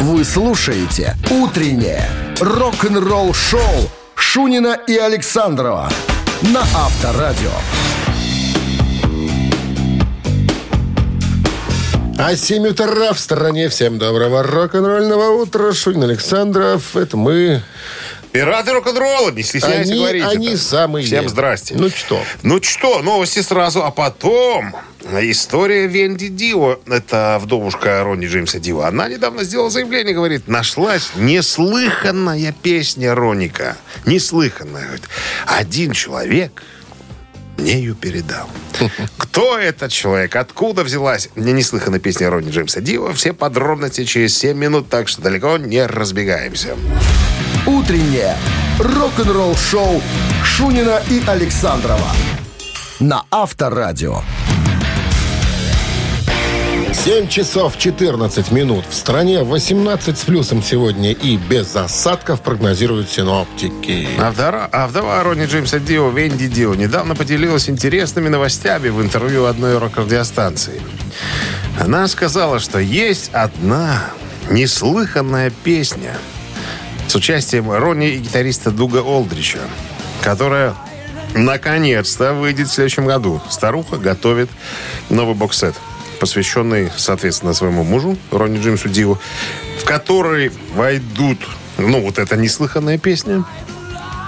Вы 0.00 0.24
слушаете 0.24 1.16
«Утреннее 1.28 2.08
рок-н-ролл-шоу» 2.38 3.90
Шунина 4.14 4.78
и 4.86 4.96
Александрова 4.96 5.90
на 6.42 6.60
Авторадио. 6.60 7.50
А 12.16 12.36
7 12.36 12.68
утра 12.68 13.12
в 13.12 13.18
стороне. 13.18 13.68
Всем 13.68 13.98
доброго 13.98 14.44
рок-н-ролльного 14.44 15.42
утра. 15.42 15.72
Шунин 15.72 16.04
Александров. 16.04 16.94
Это 16.94 17.16
мы. 17.16 17.62
Пираты 18.32 18.72
рок-н-ролла, 18.72 19.30
не 19.30 19.42
стесняйся 19.42 19.90
Они, 19.90 20.00
говорить. 20.00 20.24
они 20.24 20.48
это. 20.48 20.58
самые. 20.58 21.06
Всем 21.06 21.28
здрасте. 21.28 21.74
Ну 21.76 21.88
что? 21.90 22.22
Ну 22.42 22.62
что, 22.62 23.02
новости 23.02 23.40
сразу, 23.40 23.82
а 23.84 23.90
потом 23.90 24.76
история 25.20 25.86
Венди 25.86 26.28
Дио. 26.28 26.78
Это 26.86 27.38
вдовушка 27.40 28.02
Ронни 28.04 28.26
Джеймса 28.26 28.58
Дио. 28.58 28.80
Она 28.82 29.08
недавно 29.08 29.44
сделала 29.44 29.70
заявление, 29.70 30.14
говорит, 30.14 30.46
нашлась 30.46 31.10
неслыханная 31.16 32.52
песня 32.62 33.14
Роника. 33.14 33.76
Неслыханная. 34.04 34.84
Говорит, 34.84 35.04
один 35.46 35.92
человек 35.92 36.62
ее 37.58 37.94
передал. 37.94 38.48
Кто 39.16 39.58
этот 39.58 39.90
человек? 39.90 40.36
Откуда 40.36 40.84
взялась 40.84 41.30
мне 41.34 41.52
неслыханная 41.52 41.98
песня 41.98 42.30
Ронни 42.30 42.50
Джеймса 42.50 42.80
Дио? 42.80 43.12
Все 43.14 43.32
подробности 43.32 44.04
через 44.04 44.36
7 44.38 44.56
минут, 44.56 44.88
так 44.90 45.08
что 45.08 45.22
далеко 45.22 45.56
не 45.56 45.84
разбегаемся. 45.86 46.76
«Утреннее 47.88 48.36
рок-н-ролл-шоу» 48.78 50.02
Шунина 50.44 51.00
и 51.08 51.22
Александрова 51.26 52.12
на 53.00 53.24
Авторадио. 53.30 54.20
7 56.92 57.28
часов 57.28 57.78
14 57.78 58.50
минут. 58.50 58.84
В 58.90 58.94
стране 58.94 59.42
18 59.42 60.18
с 60.18 60.20
плюсом 60.20 60.62
сегодня 60.62 61.12
и 61.12 61.38
без 61.38 61.74
осадков 61.76 62.42
прогнозируют 62.42 63.08
синоптики. 63.08 64.06
А 64.18 64.32
вдова, 64.32 64.68
а 64.70 64.86
вдова 64.86 65.22
Ронни 65.22 65.46
Джеймса 65.46 65.78
Дио, 65.78 66.10
Венди 66.10 66.46
Дио, 66.46 66.74
недавно 66.74 67.14
поделилась 67.14 67.70
интересными 67.70 68.28
новостями 68.28 68.90
в 68.90 69.00
интервью 69.00 69.46
одной 69.46 69.78
рок-радиостанции. 69.78 70.82
Она 71.80 72.06
сказала, 72.06 72.58
что 72.58 72.78
есть 72.78 73.30
одна 73.32 74.04
неслыханная 74.50 75.50
песня 75.64 76.18
с 77.08 77.16
участием 77.16 77.70
Ронни 77.70 78.10
и 78.10 78.18
гитариста 78.18 78.70
Дуга 78.70 79.00
Олдрича, 79.00 79.60
которая 80.22 80.74
наконец-то 81.34 82.34
выйдет 82.34 82.68
в 82.68 82.72
следующем 82.72 83.06
году. 83.06 83.40
Старуха 83.48 83.96
готовит 83.96 84.50
новый 85.08 85.34
боксет, 85.34 85.74
посвященный, 86.20 86.90
соответственно, 86.96 87.54
своему 87.54 87.82
мужу, 87.82 88.18
Ронни 88.30 88.60
Джеймсу 88.60 88.88
Дио, 88.88 89.18
в 89.80 89.84
который 89.84 90.52
войдут, 90.74 91.38
ну, 91.78 92.02
вот 92.02 92.18
эта 92.18 92.36
неслыханная 92.36 92.98
песня, 92.98 93.44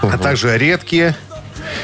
а 0.03 0.17
также 0.17 0.57
редкие 0.57 1.17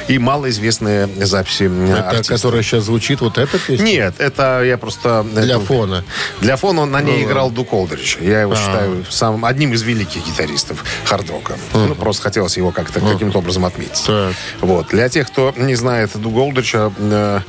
и 0.08 0.18
малоизвестные 0.18 1.08
записи 1.24 1.64
Это, 1.90 2.22
которая 2.28 2.62
сейчас 2.62 2.84
звучит, 2.84 3.20
вот 3.20 3.38
эта 3.38 3.58
песня? 3.58 3.84
Нет, 3.84 4.14
это 4.18 4.62
я 4.62 4.78
просто... 4.78 5.24
Для 5.32 5.56
это- 5.56 5.60
фона. 5.60 6.04
Для 6.40 6.56
фона 6.56 6.82
он 6.82 6.90
на 6.90 7.00
ней 7.00 7.22
Ну, 7.22 7.28
играл 7.28 7.50
Дук 7.50 7.72
Олдрич. 7.72 8.18
Я 8.20 8.42
его 8.42 8.54
считаю 8.54 9.04
самым, 9.08 9.44
одним 9.44 9.72
из 9.72 9.82
великих 9.82 10.26
гитаристов 10.26 10.84
хард-рока. 11.04 11.56
Ну, 11.74 11.94
просто 11.94 12.22
хотелось 12.22 12.56
его 12.56 12.70
как-то 12.70 13.00
каким-то 13.00 13.38
образом 13.38 13.64
отметить. 13.64 14.04
Так. 14.06 14.34
Вот. 14.60 14.88
Для 14.88 15.08
тех, 15.08 15.26
кто 15.28 15.52
не 15.56 15.74
знает 15.74 16.10
Дуга 16.14 16.42
Олдрича, 16.42 16.92
э, 16.98 17.40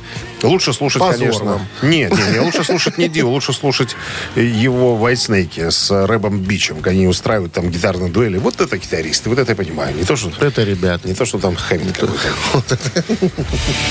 лучше 0.42 0.72
слушать, 0.72 1.00
Позор 1.00 1.18
конечно... 1.18 1.44
вам. 1.44 1.68
Нет, 1.82 2.10
нет, 2.10 2.32
нет, 2.32 2.42
лучше 2.42 2.64
слушать 2.64 2.98
не 2.98 3.08
Дио, 3.08 3.28
лучше 3.28 3.52
слушать 3.52 3.96
его 4.36 4.96
Whitesnake 4.96 5.70
с 5.70 5.90
Рэбом 6.06 6.40
Бичем. 6.40 6.78
Они 6.84 7.06
устраивают 7.06 7.52
там 7.52 7.70
гитарные 7.70 8.10
дуэли. 8.10 8.38
Вот 8.38 8.60
это 8.60 8.76
гитаристы, 8.76 9.28
вот 9.28 9.38
это 9.38 9.52
я 9.52 9.56
понимаю. 9.56 9.94
Не 9.96 10.04
то, 10.04 10.16
что... 10.16 10.30
Это, 10.44 10.64
ребят. 10.64 11.04
Не 11.04 11.14
то, 11.14 11.24
что 11.24 11.38
там 11.38 11.56
Хэммит 11.56 11.96
какой-то. 11.96 12.78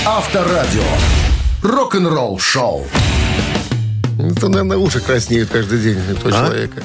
Авторадио. 0.06 0.84
Рок-н-ролл-шоу. 1.64 2.86
Это, 4.20 4.48
наверное, 4.48 4.78
уши 4.78 5.00
краснеют 5.00 5.50
каждый 5.50 5.80
день 5.80 6.00
этого 6.10 6.30
А? 6.30 6.32
человека. 6.32 6.84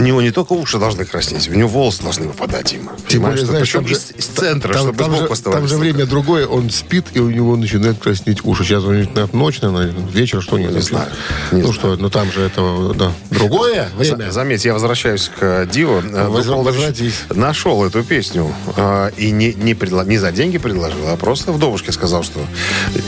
У 0.00 0.02
него 0.02 0.22
не 0.22 0.30
только 0.30 0.54
уши 0.54 0.78
должны 0.78 1.04
краснеть, 1.04 1.48
у 1.50 1.52
него 1.54 1.68
волосы 1.68 2.02
должны 2.02 2.26
выпадать 2.26 2.72
им. 2.72 2.88
Тем 3.06 3.20
более, 3.22 3.44
знаешь, 3.44 3.70
там 3.70 3.86
же- 3.86 3.94
из, 3.94 4.12
из 4.16 4.24
центра, 4.26 4.72
там, 4.72 4.82
чтобы 4.82 4.98
там 4.98 5.14
сбоку 5.14 5.34
же, 5.34 5.42
там 5.42 5.68
же 5.68 5.76
время 5.76 6.06
другое, 6.06 6.46
он 6.46 6.70
спит, 6.70 7.08
и 7.12 7.20
у 7.20 7.28
него 7.28 7.54
начинает 7.56 7.98
краснеть 7.98 8.42
уши. 8.44 8.64
Сейчас 8.64 8.82
у 8.84 8.92
него 8.92 9.10
наверное, 9.14 9.28
ночь, 9.38 9.60
наверное, 9.60 9.92
вечер, 10.10 10.40
что 10.40 10.58
нет. 10.58 10.72
Не 10.72 10.80
знаю, 10.80 11.10
не 11.52 11.58
ну 11.60 11.72
знаю. 11.72 11.74
что, 11.74 11.96
ну 11.96 12.08
там 12.08 12.32
же 12.32 12.40
это, 12.40 12.94
да. 12.94 13.12
Другое 13.28 13.90
время. 13.98 14.16
За- 14.26 14.30
Заметь, 14.30 14.64
я 14.64 14.72
возвращаюсь 14.72 15.28
к 15.38 15.42
э, 15.42 15.66
Дио. 15.70 16.00
Э, 16.00 16.28
возвратись. 16.28 17.14
Нашел 17.28 17.84
эту 17.84 18.02
песню 18.02 18.54
э, 18.76 19.10
и 19.18 19.30
не, 19.30 19.52
не, 19.52 19.74
предло- 19.74 20.06
не 20.08 20.16
за 20.16 20.32
деньги 20.32 20.56
предложил, 20.56 21.08
а 21.08 21.16
просто 21.18 21.52
вдовушке 21.52 21.92
сказал, 21.92 22.22
что 22.22 22.40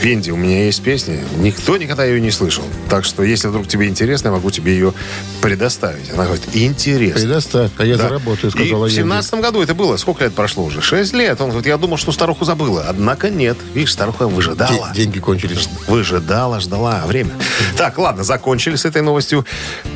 Венди, 0.02 0.30
у 0.30 0.36
меня 0.36 0.66
есть 0.66 0.82
песня. 0.82 1.20
Никто 1.38 1.78
никогда 1.78 2.04
ее 2.04 2.20
не 2.20 2.30
слышал. 2.30 2.64
Так 2.90 3.06
что, 3.06 3.22
если 3.22 3.48
вдруг 3.48 3.66
тебе 3.66 3.88
интересно, 3.88 4.28
я 4.28 4.32
могу 4.32 4.50
тебе 4.50 4.72
ее 4.74 4.92
предоставить. 5.40 6.10
Она 6.12 6.24
говорит, 6.24 6.44
интересно. 6.52 6.81
Предоставь, 6.82 7.70
а 7.78 7.84
я 7.84 7.96
Да. 7.96 8.04
заработаю, 8.04 8.50
сказала 8.50 8.86
И 8.86 8.90
в 8.90 8.92
семнадцатом 8.92 9.40
году 9.40 9.62
это 9.62 9.74
было. 9.74 9.96
Сколько 9.96 10.24
лет 10.24 10.34
прошло 10.34 10.64
уже? 10.64 10.80
Шесть 10.80 11.12
лет. 11.12 11.40
Он 11.40 11.48
говорит, 11.50 11.66
я 11.66 11.76
думал, 11.76 11.96
что 11.96 12.12
старуху 12.12 12.44
забыла. 12.44 12.86
Однако 12.88 13.30
нет. 13.30 13.56
Видишь, 13.74 13.92
старуха 13.92 14.26
выжидала. 14.28 14.90
Де- 14.94 15.02
Деньги 15.04 15.18
кончились. 15.18 15.68
Выжидала, 15.86 16.60
ждала 16.60 17.02
время. 17.06 17.30
Так, 17.76 17.98
ладно, 17.98 18.24
закончили 18.24 18.76
с 18.76 18.84
этой 18.84 19.02
новостью. 19.02 19.46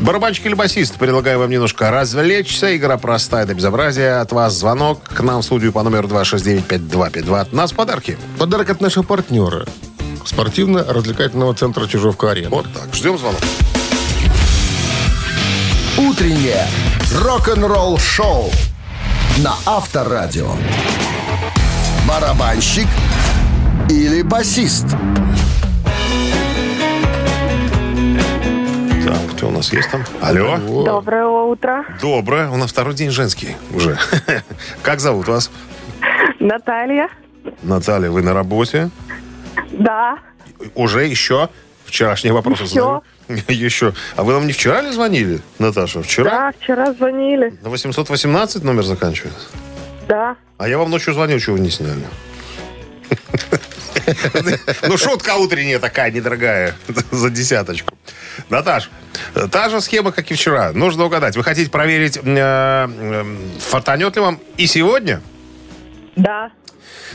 Барабанщик 0.01 0.47
или 0.47 0.55
басист? 0.55 0.95
Предлагаю 0.95 1.39
вам 1.39 1.51
немножко 1.51 1.91
развлечься. 1.91 2.77
Игра 2.77 2.97
простая 2.99 3.47
до 3.47 3.55
безобразия. 3.55 4.21
От 4.21 4.33
вас 4.33 4.55
звонок 4.55 5.03
к 5.05 5.21
нам 5.23 5.43
в 5.43 5.45
студию 5.45 5.73
по 5.73 5.83
номеру 5.83 6.09
269-5252. 6.09 7.41
От 7.41 7.53
нас 7.53 7.73
подарки. 7.73 8.19
Подарок 8.39 8.71
от 8.71 8.81
нашего 8.81 9.03
партнера. 9.03 9.67
Спортивно-развлекательного 10.25 11.55
центра 11.55 11.87
Чижовка-Арена. 11.87 12.51
Вот 12.51 12.67
так. 12.73 12.95
Ждем 12.95 13.17
звонок. 13.19 13.41
Утреннее 16.16 16.65
рок-н-ролл-шоу 17.12 18.50
на 19.44 19.53
Авторадио. 19.66 20.49
Барабанщик 22.09 22.87
или 23.91 24.22
басист? 24.22 24.87
Так, 29.04 29.19
кто 29.34 29.49
у 29.49 29.50
нас 29.50 29.71
есть 29.75 29.91
там? 29.91 30.04
Алло. 30.22 30.56
Доброе 30.87 31.27
утро. 31.27 31.84
Доброе. 32.00 32.48
У 32.48 32.56
нас 32.56 32.71
второй 32.71 32.94
день 32.94 33.10
женский 33.10 33.54
уже. 33.75 33.98
Как 34.83 35.00
зовут 35.00 35.28
вас? 35.28 35.50
Наталья. 36.41 37.10
Наталья, 37.62 38.10
вы 38.10 38.22
на 38.22 38.33
работе? 38.33 38.88
Да. 39.71 40.16
Уже 40.75 41.04
еще? 41.04 41.50
Вчерашние 41.84 42.33
вопросы 42.33 42.62
Еще. 42.62 42.72
задаю. 42.75 43.03
Еще. 43.49 43.95
А 44.15 44.23
вы 44.23 44.33
нам 44.33 44.47
не 44.47 44.53
вчера 44.53 44.83
ли 44.83 44.93
звонили, 44.93 45.41
Наташа? 45.59 46.03
Вчера? 46.03 46.31
Да, 46.31 46.53
вчера 46.59 46.93
звонили. 46.93 47.55
На 47.63 47.71
818 47.71 48.65
номер 48.65 48.85
заканчивается? 48.85 49.49
Да. 50.09 50.37
А 50.59 50.69
я 50.69 50.79
вам 50.79 50.91
ночью 50.91 51.15
звонил, 51.15 51.39
чего 51.41 51.57
вы 51.57 51.61
не 51.61 51.71
сняли? 51.71 52.03
Ну, 54.87 54.97
шутка 54.97 55.35
утренняя 55.37 55.81
такая, 55.81 56.13
недорогая, 56.13 56.77
за 57.11 57.29
десяточку. 57.29 57.93
Наташ, 58.51 58.89
та 59.51 59.69
же 59.69 59.81
схема, 59.81 60.13
как 60.13 60.31
и 60.31 60.35
вчера. 60.35 60.73
Нужно 60.73 61.07
угадать. 61.07 61.37
Вы 61.37 61.43
хотите 61.43 61.71
проверить, 61.71 62.17
э, 62.23 63.25
фартанет 63.59 64.15
ли 64.15 64.23
вам 64.23 64.41
и 64.57 64.67
сегодня? 64.67 65.21
Да. 66.15 66.53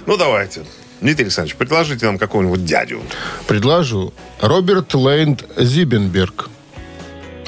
Ну, 0.06 0.18
давайте. 0.18 0.64
Дмитрий 1.02 1.26
Александрович, 1.26 1.56
предложите 1.56 2.06
нам 2.06 2.18
какого-нибудь 2.18 2.64
дядю. 2.64 3.02
Предложу. 3.48 4.14
Роберт 4.40 4.94
Лейнд 4.94 5.44
Зибенберг. 5.58 6.50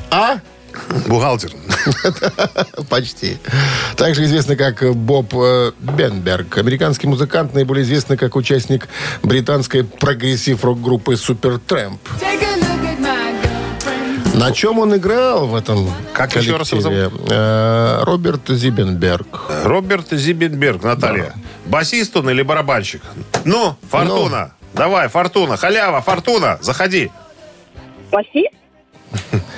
А? 0.10 0.40
Бухгалтер. 1.08 1.52
Почти. 2.90 3.38
Также 3.96 4.24
известный 4.26 4.56
как 4.56 4.96
Боб 4.96 5.34
Си 5.36 5.72
Бенберг. 5.80 6.58
Американский 6.58 7.08
музыкант, 7.08 7.54
наиболее 7.54 7.84
известный 7.84 8.18
как 8.18 8.36
участник 8.36 8.88
британской 9.22 9.84
прогрессив-рок-группы 9.84 11.16
Supertramp. 11.16 12.00
На 14.34 14.52
чем 14.52 14.80
он 14.80 14.96
играл 14.96 15.48
в 15.48 15.56
этом 15.56 15.90
Как 16.14 16.36
еще 16.36 16.58
раз 16.58 16.72
его 16.72 16.82
коллективе? 16.82 17.24
Э, 17.30 18.04
Роберт 18.04 18.48
Зибенберг. 18.48 19.28
Роберт 19.64 20.08
Зибенберг, 20.12 20.84
Наталья. 20.84 21.34
Басист 21.66 22.18
он 22.18 22.30
или 22.30 22.42
барабанщик? 22.42 23.02
Ну, 23.46 23.76
Фортуна. 23.90 24.54
Давай, 24.74 25.08
Фортуна. 25.08 25.56
Халява, 25.56 26.02
Фортуна. 26.02 26.58
Заходи. 26.62 27.12
Басист? 28.12 28.54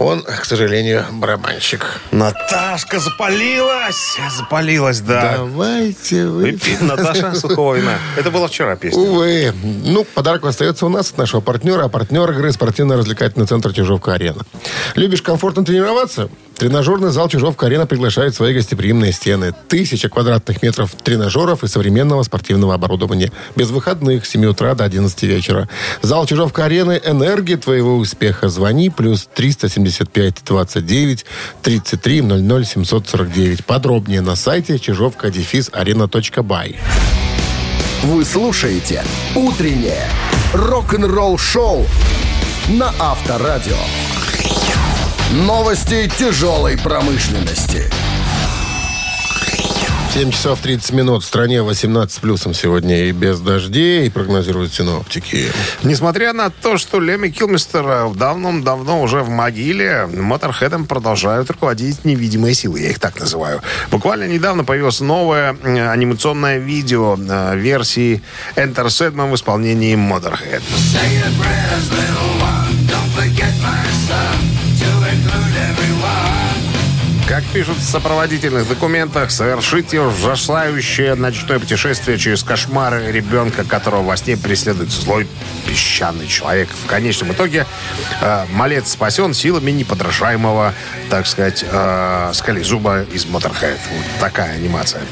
Он, 0.00 0.22
к 0.22 0.46
сожалению, 0.46 1.04
барабанщик. 1.12 2.00
Наташка 2.10 2.98
запалилась! 3.00 4.16
Запалилась, 4.34 5.00
да. 5.00 5.36
Давайте 5.36 6.24
вы... 6.24 6.44
Выпьем, 6.44 6.86
Наташа, 6.86 7.34
сухого 7.34 7.74
вина. 7.74 7.98
Это 8.16 8.30
было 8.30 8.48
вчера 8.48 8.76
песня. 8.76 8.98
Увы. 8.98 9.52
Ну, 9.62 10.04
подарок 10.04 10.46
остается 10.46 10.86
у 10.86 10.88
нас 10.88 11.10
от 11.10 11.18
нашего 11.18 11.42
партнера, 11.42 11.84
а 11.84 11.88
партнер 11.90 12.30
игры 12.30 12.50
спортивно-развлекательный 12.50 13.46
центр 13.46 13.74
«Чижовка-арена». 13.74 14.46
Любишь 14.94 15.20
комфортно 15.20 15.66
тренироваться? 15.66 16.30
Тренажерный 16.60 17.10
зал 17.10 17.26
«Чижовка-арена» 17.30 17.86
приглашает 17.86 18.34
в 18.34 18.36
свои 18.36 18.52
гостеприимные 18.52 19.12
стены. 19.12 19.54
Тысяча 19.68 20.10
квадратных 20.10 20.62
метров 20.62 20.90
тренажеров 21.02 21.64
и 21.64 21.68
современного 21.68 22.22
спортивного 22.22 22.74
оборудования. 22.74 23.32
Без 23.56 23.70
выходных 23.70 24.26
с 24.26 24.28
7 24.28 24.44
утра 24.44 24.74
до 24.74 24.84
11 24.84 25.22
вечера. 25.22 25.70
Зал 26.02 26.26
«Чижовка-арены»– 26.26 27.00
энергия 27.06 27.56
твоего 27.56 27.96
успеха. 27.96 28.50
Звони 28.50 28.90
плюс 28.90 29.26
375 29.34 30.42
29 30.44 31.24
33 31.62 32.20
00 32.20 32.64
749. 32.66 33.64
Подробнее 33.64 34.20
на 34.20 34.36
сайте 34.36 34.78
чижовка-арена.бай. 34.78 36.76
Вы 38.02 38.22
слушаете 38.26 39.02
«Утреннее 39.34 40.10
рок-н-ролл-шоу» 40.52 41.86
на 42.68 42.92
Авторадио. 42.98 43.78
Новости 45.30 46.10
тяжелой 46.18 46.76
промышленности. 46.76 47.88
7 50.12 50.32
часов 50.32 50.58
30 50.58 50.90
минут. 50.90 51.22
В 51.22 51.26
стране 51.26 51.62
18 51.62 52.12
с 52.12 52.18
плюсом 52.18 52.52
сегодня 52.52 53.04
и 53.04 53.12
без 53.12 53.38
дождей, 53.38 54.08
и 54.08 54.10
прогнозируют 54.10 54.74
синоптики. 54.74 55.52
Несмотря 55.84 56.32
на 56.32 56.50
то, 56.50 56.78
что 56.78 56.98
Леми 56.98 57.28
Килмистер 57.28 58.12
давно-давно 58.12 59.00
уже 59.00 59.20
в 59.20 59.28
могиле, 59.28 60.08
Моторхедом 60.12 60.86
продолжают 60.86 61.48
руководить 61.48 62.04
невидимые 62.04 62.54
силы. 62.54 62.80
Я 62.80 62.90
их 62.90 62.98
так 62.98 63.20
называю. 63.20 63.62
Буквально 63.92 64.26
недавно 64.26 64.64
появилось 64.64 64.98
новое 64.98 65.56
э, 65.62 65.88
анимационное 65.88 66.58
видео 66.58 67.16
э, 67.16 67.56
версии 67.56 68.20
Enter 68.56 68.86
Sandman 68.86 69.30
в 69.30 69.36
исполнении 69.36 69.94
Motorhead. 69.94 70.62
Как 77.30 77.44
пишут 77.44 77.76
в 77.76 77.84
сопроводительных 77.84 78.66
документах, 78.66 79.30
совершите 79.30 80.00
ужасающее 80.00 81.14
ночное 81.14 81.60
путешествие 81.60 82.18
через 82.18 82.42
кошмары 82.42 83.12
ребенка, 83.12 83.62
которого 83.62 84.02
во 84.02 84.16
сне 84.16 84.36
преследует 84.36 84.90
злой 84.90 85.28
песчаный 85.64 86.26
человек. 86.26 86.68
В 86.70 86.88
конечном 86.88 87.30
итоге 87.30 87.66
э, 88.20 88.46
малец 88.50 88.90
спасен 88.90 89.32
силами 89.32 89.70
неподражаемого, 89.70 90.74
так 91.08 91.28
сказать, 91.28 91.64
э, 91.70 92.32
скалезуба 92.34 93.02
из 93.02 93.26
Motorhead. 93.26 93.78
Вот 93.92 94.06
такая 94.18 94.56
анимация. 94.56 95.02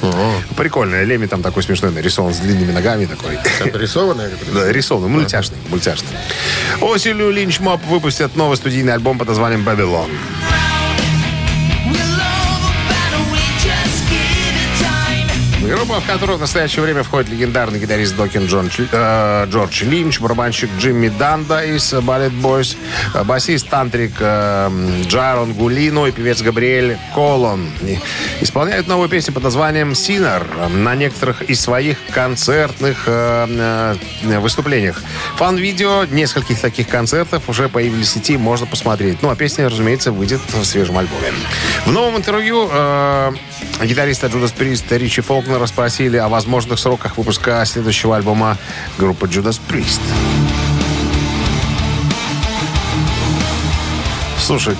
Прикольная. 0.56 1.04
Леми 1.04 1.26
там 1.26 1.40
такой 1.40 1.62
смешной 1.62 1.92
нарисован 1.92 2.34
с 2.34 2.38
длинными 2.38 2.72
ногами 2.72 3.06
такой. 3.06 3.38
Это 3.60 3.78
рисованное? 3.78 4.28
Да, 4.52 4.72
рисованный, 4.72 5.08
мультяшный, 5.08 5.58
мультяшный. 5.68 6.10
Осенью 6.80 7.30
Линч 7.30 7.60
Моп 7.60 7.80
выпустят 7.84 8.34
новый 8.34 8.56
студийный 8.56 8.92
альбом 8.92 9.18
под 9.18 9.28
названием 9.28 9.60
«Babylon». 9.60 10.10
Группа, 15.88 16.02
в 16.02 16.06
которую 16.06 16.36
в 16.36 16.40
настоящее 16.42 16.82
время 16.82 17.02
входит 17.02 17.30
легендарный 17.30 17.78
гитарист 17.78 18.14
Докин 18.14 18.44
Джон, 18.44 18.70
э, 18.92 19.46
Джордж 19.48 19.84
Линч, 19.84 20.20
барабанщик 20.20 20.68
Джимми 20.78 21.08
Данда 21.08 21.64
из 21.64 21.94
Ballet 21.94 22.30
Boys, 22.42 22.76
э, 23.14 23.24
басист 23.24 23.70
Тантрик 23.70 24.12
э, 24.20 24.70
Джарон 25.06 25.54
Гулино 25.54 26.04
и 26.04 26.12
певец 26.12 26.42
Габриэль 26.42 26.98
Колон. 27.14 27.70
Исполняют 28.42 28.86
новую 28.86 29.08
песню 29.08 29.32
под 29.32 29.44
названием 29.44 29.94
«Синер» 29.94 30.46
на 30.68 30.94
некоторых 30.94 31.40
из 31.40 31.58
своих 31.58 31.96
концертных 32.10 33.04
э, 33.06 33.96
э, 34.24 34.38
выступлениях. 34.40 35.00
Фан-видео 35.36 36.04
нескольких 36.04 36.60
таких 36.60 36.88
концертов 36.88 37.48
уже 37.48 37.70
появились 37.70 38.08
в 38.08 38.12
сети, 38.12 38.36
можно 38.36 38.66
посмотреть. 38.66 39.22
Ну, 39.22 39.30
а 39.30 39.36
песня, 39.36 39.66
разумеется, 39.66 40.12
выйдет 40.12 40.42
в 40.48 40.64
свежем 40.64 40.98
альбоме. 40.98 41.32
В 41.86 41.92
новом 41.92 42.18
интервью 42.18 42.68
э, 42.70 43.32
гитариста 43.86 44.26
Judas 44.26 44.54
Priest 44.56 44.96
Ричи 44.96 45.20
Фолкнера 45.20 45.66
спросили 45.66 46.16
о 46.16 46.28
возможных 46.28 46.78
сроках 46.78 47.16
выпуска 47.16 47.64
следующего 47.64 48.16
альбома 48.16 48.58
группы 48.98 49.26
Judas 49.26 49.60
Priest. 49.68 50.00
Слушай, 54.44 54.76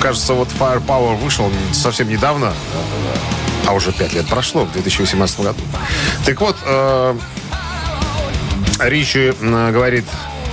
кажется, 0.00 0.34
вот 0.34 0.48
Firepower 0.58 1.16
вышел 1.16 1.50
совсем 1.72 2.08
недавно, 2.08 2.52
а 3.66 3.72
уже 3.72 3.92
пять 3.92 4.12
лет 4.12 4.26
прошло, 4.26 4.64
в 4.64 4.72
2018 4.72 5.40
году. 5.40 5.60
Так 6.24 6.40
вот, 6.40 6.56
э, 6.64 7.16
Ричи 8.80 9.32
э, 9.38 9.70
говорит, 9.72 10.04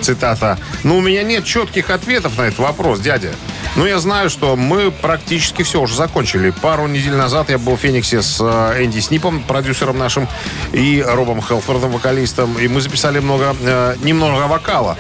цитата, 0.02 0.60
«Ну, 0.84 0.98
у 0.98 1.02
меня 1.02 1.24
нет 1.24 1.46
четких 1.46 1.90
ответов 1.90 2.38
на 2.38 2.44
этот 2.44 2.60
вопрос, 2.60 3.00
дядя. 3.00 3.32
Ну, 3.76 3.86
я 3.86 4.00
знаю, 4.00 4.30
что 4.30 4.58
мы 4.58 4.92
практически 4.92 5.64
все 5.64 5.82
уже 5.82 5.96
закончили. 5.96 6.50
Пару 6.50 6.88
недель 6.88 7.16
назад 7.16 7.50
я 7.50 7.58
был 7.58 7.78
в 7.78 7.80
Фениксе 7.80 8.22
с 8.22 8.40
э, 8.42 8.84
Энди 8.84 9.00
Снипом, 9.00 9.42
продюсером 9.44 9.98
нашим, 9.98 10.28
и 10.74 11.02
Робом 11.08 11.42
Хелфордом, 11.42 11.92
вокалистом, 11.92 12.60
и 12.60 12.68
мы 12.68 12.82
записали 12.82 13.20
много, 13.20 13.56
э, 13.62 13.96
немного 14.04 14.48
вокала. 14.48 14.98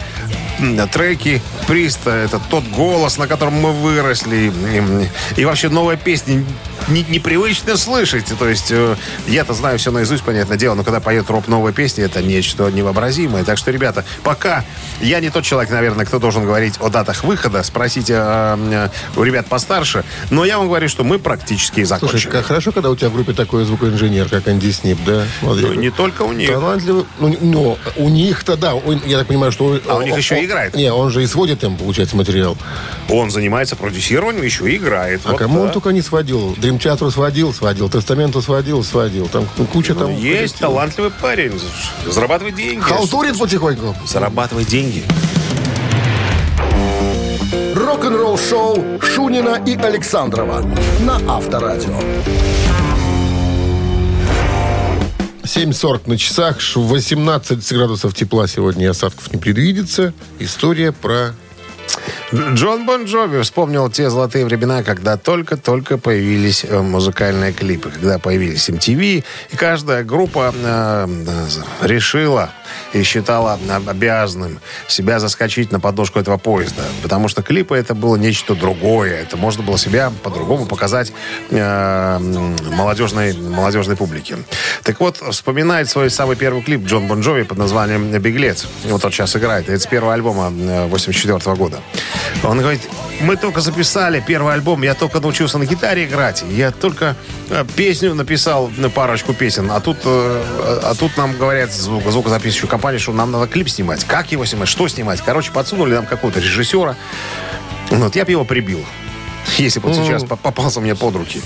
Треки 0.94 1.41
Приста, 1.68 2.12
это 2.12 2.39
тот 2.50 2.63
голос, 2.65 3.18
на 3.18 3.27
котором 3.27 3.56
мы 3.56 3.71
выросли. 3.73 4.51
И, 5.35 5.41
и 5.41 5.45
вообще 5.45 5.69
новая 5.69 5.97
песня 5.97 6.44
не- 6.88 7.04
непривычно 7.04 7.78
слышать. 7.78 8.25
То 8.38 8.48
есть 8.48 8.72
э, 8.72 8.95
я-то 9.28 9.54
знаю 9.54 9.78
все 9.80 9.92
наизусть, 9.92 10.24
понятное 10.24 10.57
дело, 10.57 10.75
но 10.75 10.83
когда 10.83 11.00
поет 11.00 11.30
Роб 11.30 11.48
новые 11.48 11.74
песни, 11.74 12.04
это 12.04 12.22
нечто 12.22 12.69
невообразимое. 12.69 13.44
Так 13.44 13.57
что, 13.57 13.72
ребята, 13.72 14.04
пока 14.24 14.63
я 15.01 15.19
не 15.19 15.30
тот 15.30 15.44
человек, 15.44 15.72
наверное, 15.72 16.06
кто 16.06 16.19
должен 16.19 16.44
говорить 16.45 16.75
о 16.80 16.89
датах 16.89 17.24
выхода, 17.24 17.63
спросите 17.63 18.13
э, 18.18 18.89
э, 19.16 19.19
у 19.19 19.24
ребят 19.24 19.48
постарше, 19.48 20.04
но 20.30 20.45
я 20.45 20.57
вам 20.57 20.68
говорю, 20.68 20.88
что 20.89 21.04
мы 21.04 21.19
практически 21.19 21.83
закончили. 21.83 22.19
Слушай, 22.19 22.31
как 22.31 22.45
хорошо, 22.45 22.72
когда 22.72 22.89
у 22.89 22.95
тебя 22.95 23.10
в 23.10 23.13
группе 23.13 23.33
такой 23.33 23.63
звукоинженер, 23.66 24.30
как 24.30 24.48
Анди 24.48 24.72
Снип, 24.72 24.98
да? 25.06 25.25
Смотри, 25.39 25.66
Ну, 25.66 25.74
не 25.74 25.89
только 25.92 26.24
у 26.24 26.33
них. 26.33 26.50
Талантливый. 26.50 27.06
Ну, 27.19 27.38
но 27.42 27.78
у 27.98 28.10
них-то, 28.10 28.57
да, 28.57 28.75
у- 28.75 28.92
я 29.06 29.18
так 29.19 29.28
понимаю, 29.28 29.51
что... 29.51 29.80
А 29.88 29.95
у 29.98 30.01
них 30.01 30.16
еще 30.18 30.36
он- 30.36 30.45
играет. 30.45 30.75
Не, 30.75 30.92
он 30.92 31.10
же 31.12 31.24
и 31.24 31.28
сводит 31.28 31.63
им, 31.63 31.78
получается, 31.78 32.16
материал. 32.16 32.57
Он 33.10 33.30
занимается 33.31 33.75
продюсированием, 33.75 34.44
еще 34.44 34.72
и 34.72 34.78
играет. 34.78 35.22
А 35.25 35.30
Вот 35.31 35.38
кому 35.39 35.62
он 35.62 35.68
да. 35.68 35.74
только 35.74 35.89
не 35.89 36.01
сводил? 36.01 36.56
Дрим 36.71 36.79
Театру 36.79 37.12
сводил, 37.12 37.53
сводил, 37.53 37.89
Тестаменту 37.89 38.41
сводил, 38.41 38.81
сводил. 38.81 39.27
Там 39.27 39.45
куча 39.73 39.94
Ну, 39.94 40.00
там... 40.00 40.12
есть 40.12 40.23
коллективов. 40.23 40.59
талантливый 40.59 41.12
парень, 41.12 41.62
зарабатывает 42.07 42.56
деньги. 42.56 42.79
Халтурит 42.79 43.38
потихоньку. 43.38 43.94
Зарабатывает 44.07 44.68
деньги. 44.69 45.03
Рок-н-ролл-шоу 47.75 49.01
Шунина 49.01 49.62
и 49.68 49.75
Александрова 49.75 50.63
на 51.01 51.18
Авторадио. 51.35 51.94
7.40 55.44 56.01
на 56.06 56.18
часах, 56.18 56.61
ш- 56.61 56.80
18 56.80 57.73
градусов 57.73 58.13
тепла 58.16 58.47
сегодня 58.47 58.85
и 58.85 58.87
осадков 58.87 59.30
не 59.33 59.37
предвидится. 59.42 60.13
История 60.40 60.94
про... 60.94 61.33
Джон 62.33 62.85
Бон 62.85 63.06
Джови 63.06 63.41
вспомнил 63.41 63.89
те 63.89 64.09
золотые 64.09 64.45
времена, 64.45 64.83
когда 64.83 65.18
только-только 65.18 65.97
появились 65.97 66.63
э, 66.63 66.81
музыкальные 66.81 67.51
клипы, 67.51 67.89
когда 67.89 68.19
появились 68.19 68.69
MTV, 68.69 69.23
и 69.51 69.56
каждая 69.56 70.03
группа 70.03 70.53
э, 70.56 71.07
э, 71.27 71.87
решила 71.87 72.51
и 72.94 73.03
считала 73.03 73.59
э, 73.68 73.80
обязанным 73.87 74.59
себя 74.87 75.19
заскочить 75.19 75.71
на 75.71 75.80
подножку 75.80 76.19
этого 76.19 76.37
поезда, 76.37 76.83
потому 77.03 77.27
что 77.27 77.41
клипы 77.41 77.75
это 77.75 77.95
было 77.95 78.15
нечто 78.15 78.56
другое, 78.56 79.21
это 79.21 79.37
можно 79.37 79.63
было 79.63 79.77
себя 79.77 80.11
по-другому 80.23 80.65
показать 80.65 81.11
э, 81.49 82.19
молодежной, 82.71 83.33
молодежной 83.33 83.95
публике. 83.95 84.37
Так 84.83 84.99
вот, 84.99 85.18
вспоминает 85.31 85.89
свой 85.89 86.09
самый 86.09 86.35
первый 86.35 86.63
клип 86.63 86.85
Джон 86.85 87.07
Бон 87.07 87.21
Джови 87.21 87.44
под 87.44 87.57
названием 87.57 88.11
«Беглец». 88.11 88.68
Вот 88.85 89.03
он 89.03 89.11
сейчас 89.11 89.35
играет. 89.35 89.69
Это 89.69 89.80
с 89.80 89.87
первого 89.87 90.13
альбома 90.13 90.49
84 90.87 91.56
года. 91.56 91.80
Он 92.44 92.60
говорит, 92.60 92.81
мы 93.22 93.38
только 93.38 93.62
записали 93.62 94.24
первый 94.26 94.54
альбом, 94.54 94.81
я 94.84 94.94
только 94.94 95.20
научился 95.20 95.58
на 95.58 95.66
гитаре 95.66 96.06
играть, 96.06 96.44
я 96.50 96.72
только 96.72 97.16
э, 97.50 97.66
песню 97.76 98.16
написал, 98.16 98.72
на 98.78 98.90
парочку 98.90 99.34
песен, 99.34 99.70
а 99.72 99.80
тут, 99.80 99.98
э, 100.06 100.80
а 100.84 100.94
тут 100.98 101.18
нам 101.18 101.38
говорят 101.38 101.72
звук, 101.72 102.04
звукозаписывающую 102.10 102.70
компанию, 102.70 103.00
что 103.00 103.14
нам 103.14 103.31
надо 103.31 103.48
клип 103.48 103.70
снимать. 103.70 104.04
Как 104.06 104.31
его 104.31 104.46
снимать, 104.46 104.70
что 104.70 104.88
снимать? 104.88 105.22
Короче, 105.22 105.52
подсунули 105.52 105.94
нам 105.94 106.06
какого-то 106.06 106.40
режиссера. 106.40 106.96
Вот, 107.90 108.16
я 108.16 108.26
бы 108.26 108.31
его 108.31 108.46
прибил. 108.46 108.86
Если 109.58 109.80
бы 109.80 109.90
вот 109.90 109.98
сейчас 109.98 110.24
по- 110.24 110.36
попался 110.36 110.80
мне 110.81 110.96
под 110.96 111.16
руки. 111.16 111.42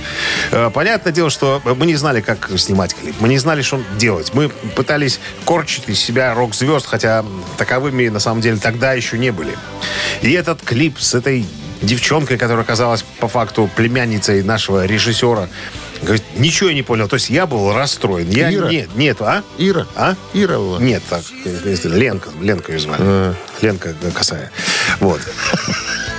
Э, 0.51 0.69
Понятное 0.73 1.11
дело, 1.13 1.29
что 1.29 1.61
мы 1.63 1.85
не 1.85 1.95
знали, 1.95 2.21
как 2.21 2.49
снимать 2.57 2.93
клип. 2.93 3.15
Мы 3.19 3.29
не 3.29 3.37
знали, 3.37 3.61
что 3.61 3.81
делать. 3.97 4.33
Мы 4.33 4.49
пытались 4.49 5.19
корчить 5.45 5.83
из 5.87 5.99
себя 5.99 6.33
рок-звезд, 6.33 6.85
хотя 6.85 7.23
таковыми 7.57 8.07
на 8.09 8.19
самом 8.19 8.41
деле 8.41 8.57
тогда 8.57 8.93
еще 8.93 9.17
не 9.17 9.31
были. 9.31 9.57
И 10.21 10.31
этот 10.31 10.61
клип 10.61 10.99
с 10.99 11.13
этой 11.15 11.45
девчонкой, 11.81 12.37
которая 12.37 12.63
оказалась 12.63 13.03
по 13.19 13.27
факту 13.27 13.69
племянницей 13.75 14.43
нашего 14.43 14.85
режиссера. 14.85 15.49
Говорит, 16.01 16.23
ничего 16.37 16.69
я 16.69 16.75
не 16.75 16.83
понял. 16.83 17.07
То 17.07 17.15
есть 17.15 17.29
я 17.29 17.45
был 17.45 17.73
расстроен. 17.73 18.29
Я, 18.29 18.53
Ира? 18.53 18.69
Нет, 18.69 18.89
нет, 18.95 19.21
а? 19.21 19.43
Ира? 19.57 19.87
А? 19.95 20.15
Ира 20.33 20.57
была? 20.57 20.79
Нет, 20.79 21.01
так, 21.09 21.23
если 21.65 21.89
Ленка, 21.89 22.29
Ленка 22.41 22.71
ее 22.73 22.79
звали. 22.79 23.01
А. 23.01 23.33
Ленка 23.61 23.93
Косая. 24.13 24.51
Вот. 24.99 25.21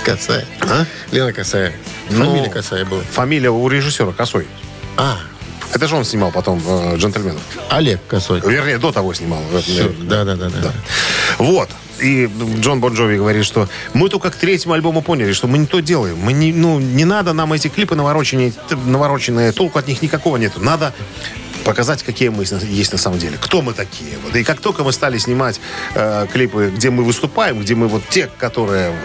Косая. 0.07 0.45
А? 0.61 0.85
Лена 1.11 1.33
Косая. 1.33 1.73
Ну, 2.09 2.25
Фамилия 2.25 2.49
Косая 2.49 2.85
была. 2.85 3.01
Фамилия 3.11 3.49
у 3.49 3.67
режиссера 3.67 4.13
Косой. 4.13 4.47
А, 4.95 5.17
Это 5.73 5.85
же 5.87 5.95
он 5.97 6.05
снимал 6.05 6.31
потом 6.31 6.61
э, 6.65 6.95
«Джентльменов». 6.95 7.41
Олег 7.69 7.99
Косой. 8.07 8.39
Вернее, 8.39 8.77
до 8.77 8.93
того 8.93 9.13
снимал. 9.13 9.41
Всё, 9.61 9.91
Да, 10.03 10.23
да, 10.23 10.35
да, 10.35 10.49
да. 10.49 10.71
Вот. 11.39 11.69
И 11.99 12.29
Джон 12.59 12.79
Бон 12.79 12.93
Джови 12.93 13.17
говорит, 13.17 13.43
что 13.43 13.67
мы 13.93 14.07
только 14.07 14.29
к 14.31 14.35
третьему 14.35 14.75
альбому 14.75 15.01
поняли, 15.01 15.33
что 15.33 15.47
мы 15.47 15.57
не 15.57 15.65
то 15.65 15.81
делаем. 15.81 16.17
Мы 16.17 16.31
не, 16.31 16.53
ну, 16.53 16.79
не 16.79 17.03
надо 17.03 17.33
нам 17.33 17.51
эти 17.51 17.67
клипы 17.67 17.95
навороченные, 17.95 18.53
навороченные, 18.85 19.51
толку 19.51 19.77
от 19.79 19.87
них 19.87 20.01
никакого 20.01 20.37
нету. 20.37 20.61
Надо 20.61 20.93
показать, 21.65 22.01
какие 22.03 22.29
мы 22.29 22.43
есть 22.43 22.91
на 22.93 22.97
самом 22.97 23.19
деле. 23.19 23.37
Кто 23.41 23.61
мы 23.61 23.73
такие. 23.73 24.11
Вот. 24.23 24.35
И 24.35 24.43
как 24.45 24.61
только 24.61 24.85
мы 24.85 24.93
стали 24.93 25.17
снимать 25.17 25.59
э, 25.95 26.27
клипы, 26.31 26.71
где 26.73 26.91
мы 26.91 27.03
выступаем, 27.03 27.59
где 27.59 27.75
мы 27.75 27.87
вот 27.89 28.03
те, 28.09 28.29
которые 28.37 28.91
вот, 28.91 28.99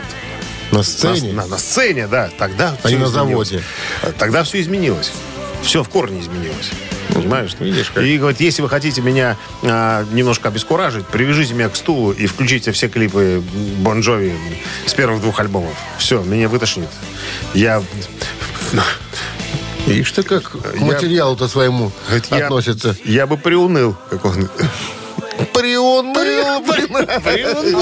На 0.72 0.82
сцене. 0.82 1.32
на, 1.32 1.42
на- 1.42 1.48
на 1.48 1.58
сцене, 1.58 2.06
да, 2.08 2.30
тогда 2.38 2.76
А 2.82 2.90
не 2.90 2.96
на 2.96 3.06
заводе. 3.06 3.62
Тогда 4.18 4.42
все 4.42 4.60
изменилось. 4.60 5.12
Все 5.62 5.84
в 5.84 5.88
корне 5.88 6.20
изменилось. 6.20 6.70
Понимаешь? 7.14 7.54
видишь, 7.60 7.90
как. 7.94 8.02
И 8.02 8.16
говорит, 8.18 8.40
если 8.40 8.62
вы 8.62 8.68
хотите 8.70 9.00
меня 9.02 9.36
а, 9.62 10.04
немножко 10.12 10.48
обескуражить, 10.48 11.06
привяжите 11.06 11.52
меня 11.54 11.68
к 11.68 11.76
стулу 11.76 12.10
и 12.12 12.26
включите 12.26 12.72
все 12.72 12.88
клипы 12.88 13.42
Бон 13.78 14.00
Джови 14.00 14.32
с 14.86 14.94
первых 14.94 15.20
двух 15.20 15.38
альбомов. 15.38 15.74
Все, 15.98 16.22
меня 16.22 16.48
вытошнит. 16.48 16.88
Я... 17.54 17.82
Видишь 19.86 20.12
ты, 20.12 20.22
как 20.22 20.52
к 20.52 20.76
материалу-то 20.80 21.48
своему 21.48 21.92
я- 22.30 22.46
относится. 22.46 22.96
Я 23.04 23.26
бы 23.26 23.36
приуныл. 23.36 23.94
Как 24.10 24.24
он... 24.24 24.48
Приуныл, 25.52 26.64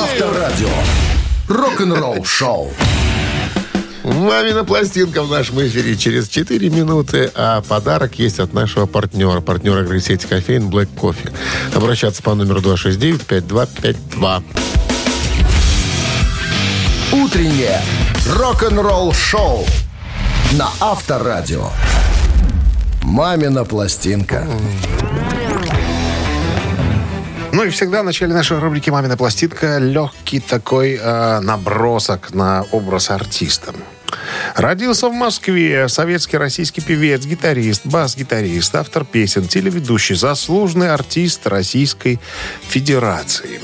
Авторадио. 0.03 0.69
Рок-н-ролл 1.51 2.25
шоу. 2.25 2.71
Мамина 4.05 4.65
пластинка 4.65 5.25
в 5.25 5.31
нашем 5.33 5.61
эфире 5.67 5.97
через 5.97 6.29
4 6.29 6.71
минуты, 6.71 7.29
а 7.35 7.61
подарок 7.63 8.21
есть 8.21 8.39
от 8.39 8.53
нашего 8.53 8.87
партнера, 8.87 9.41
партнера 9.41 9.83
игры 9.83 10.01
сети 10.01 10.29
кофеин 10.29 10.71
Black 10.71 10.89
Coffee. 10.95 11.33
Обращаться 11.75 12.23
по 12.23 12.37
номеру 12.37 12.61
269-5252. 12.61 14.45
Утреннее 17.13 17.83
рок-н-ролл 18.29 19.13
шоу 19.13 19.67
на 20.53 20.69
Авторадио. 20.79 21.69
Мамина 23.03 23.65
пластинка. 23.65 24.47
Ну 27.53 27.65
и 27.65 27.71
всегда 27.71 28.03
в 28.03 28.05
начале 28.05 28.33
нашей 28.33 28.59
рубрики 28.59 28.91
«Мамина 28.91 29.17
пластинка» 29.17 29.79
легкий 29.79 30.39
такой 30.39 30.99
э, 31.01 31.41
набросок 31.41 32.33
на 32.33 32.65
образ 32.71 33.11
артиста. 33.11 33.75
Родился 34.55 35.09
в 35.09 35.13
Москве 35.13 35.89
советский 35.89 36.37
российский 36.37 36.81
певец, 36.81 37.25
гитарист, 37.25 37.87
бас-гитарист, 37.87 38.75
автор 38.77 39.05
песен, 39.05 39.49
телеведущий, 39.49 40.15
заслуженный 40.15 40.93
артист 40.93 41.47
Российской 41.49 42.21
Федерации. 42.69 43.61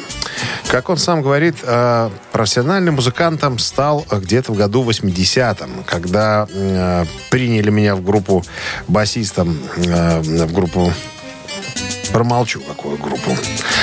Как 0.68 0.88
он 0.88 0.96
сам 0.96 1.22
говорит, 1.22 1.56
э, 1.62 2.10
профессиональным 2.32 2.96
музыкантом 2.96 3.58
стал 3.60 4.04
где-то 4.10 4.52
в 4.52 4.56
году 4.56 4.82
80-м, 4.82 5.84
когда 5.86 6.48
э, 6.52 7.04
приняли 7.30 7.70
меня 7.70 7.94
в 7.94 8.02
группу 8.02 8.44
басистом, 8.88 9.58
э, 9.76 10.20
в 10.20 10.52
группу 10.52 10.92
Промолчу, 12.16 12.62
какую 12.62 12.96
группу. 12.96 13.36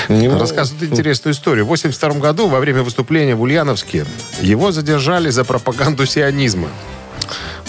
Рассказывает 0.10 0.92
интересную 0.92 1.36
историю. 1.36 1.66
В 1.66 1.68
82 1.68 2.14
году, 2.14 2.48
во 2.48 2.60
время 2.60 2.82
выступления 2.82 3.36
в 3.36 3.44
Ульяновске, 3.44 4.08
его 4.42 4.72
задержали 4.72 5.30
за 5.30 5.44
пропаганду 5.44 6.08
сионизма. 6.08 6.68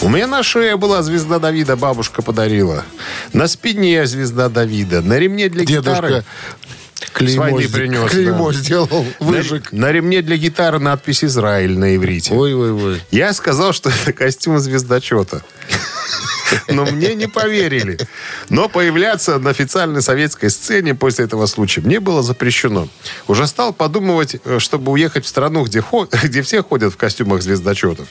У 0.01 0.09
меня 0.09 0.25
на 0.25 0.41
шее 0.41 0.75
была 0.75 1.03
звезда 1.03 1.37
Давида, 1.37 1.75
бабушка 1.75 2.23
подарила. 2.23 2.83
На 3.31 3.47
спине 3.47 4.07
звезда 4.07 4.49
Давида. 4.49 5.03
На 5.03 5.19
ремне 5.19 5.49
для 5.49 5.65
гитары... 5.65 6.07
Дедушка 6.07 6.25
клеймо, 7.13 7.43
войны 7.43 7.67
с- 7.67 7.71
принес, 7.71 8.09
клеймо 8.09 8.51
да. 8.51 8.57
сделал, 8.57 9.05
выжег. 9.19 9.71
На, 9.71 9.81
на 9.81 9.91
ремне 9.91 10.23
для 10.23 10.37
гитары 10.37 10.79
надпись 10.79 11.23
«Израиль» 11.23 11.77
на 11.77 11.95
иврите. 11.95 12.33
Ой-ой-ой. 12.33 13.03
Я 13.11 13.33
сказал, 13.33 13.71
что 13.71 13.89
это 13.89 14.13
костюм 14.13 14.57
звездочета. 14.57 15.43
Но 16.67 16.85
мне 16.85 17.15
не 17.15 17.27
поверили. 17.27 17.97
Но 18.49 18.69
появляться 18.69 19.39
на 19.39 19.49
официальной 19.49 20.01
советской 20.01 20.49
сцене 20.49 20.95
после 20.95 21.25
этого 21.25 21.45
случая 21.45 21.81
мне 21.81 21.99
было 21.99 22.21
запрещено. 22.23 22.87
Уже 23.27 23.47
стал 23.47 23.73
подумывать, 23.73 24.37
э, 24.43 24.59
чтобы 24.59 24.91
уехать 24.91 25.25
в 25.25 25.27
страну, 25.27 25.63
где, 25.63 25.83
где 26.23 26.41
все 26.41 26.63
ходят 26.63 26.93
в 26.93 26.97
костюмах 26.97 27.41
звездочетов. 27.41 28.07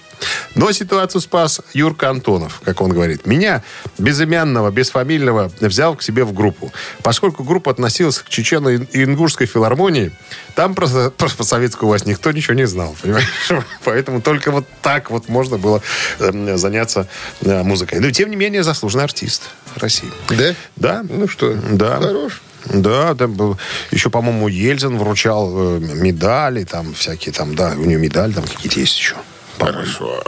Но 0.55 0.73
ситуацию 0.73 1.21
спас 1.21 1.61
Юрка 1.73 2.11
Антонов, 2.11 2.61
как 2.65 2.81
он 2.81 2.93
говорит. 2.93 3.27
Меня, 3.27 3.63
безымянного, 3.99 4.71
безфамильного, 4.71 5.51
взял 5.61 5.97
к 5.97 6.03
себе 6.03 6.25
в 6.25 6.33
группу. 6.33 6.73
Поскольку 7.03 7.45
группа 7.45 7.71
относилась 7.71 8.19
к 8.19 8.29
Чечено-Ингушской 8.29 9.47
филармонии, 9.47 10.13
там 10.55 10.75
просто, 10.75 11.11
просто 11.17 11.39
по-советскому 11.39 11.91
вас 11.91 12.07
никто 12.07 12.33
ничего 12.33 12.55
не 12.55 12.67
знал, 12.67 12.95
понимаешь? 13.03 13.29
Поэтому 13.85 14.21
только 14.21 14.51
вот 14.51 14.67
так 14.83 15.11
вот 15.11 15.29
можно 15.29 15.59
было 15.59 15.83
э, 16.19 16.57
заняться 16.57 17.09
э, 17.43 17.63
музыкой. 17.63 18.01
Но, 18.01 18.11
тем 18.11 18.24
не 18.31 18.37
менее, 18.37 18.63
заслуженный 18.63 19.05
артист 19.05 19.43
России. 19.77 20.11
Да? 20.31 20.55
Да. 20.77 21.05
Ну 21.09 21.29
что, 21.29 21.55
Да. 21.55 22.01
хорош. 22.01 22.41
Да, 22.67 23.13
был, 23.15 23.59
еще, 23.91 24.09
по-моему, 24.09 24.49
Ельцин 24.49 24.97
вручал 24.97 25.51
э, 25.55 25.79
медали, 25.81 26.65
там 26.65 26.95
всякие 26.95 27.33
там, 27.35 27.55
да, 27.55 27.75
у 27.77 27.85
него 27.85 28.01
медаль 28.01 28.33
там 28.33 28.45
какие-то 28.45 28.81
есть 28.81 28.99
еще. 28.99 29.17
Хорошо. 29.59 30.23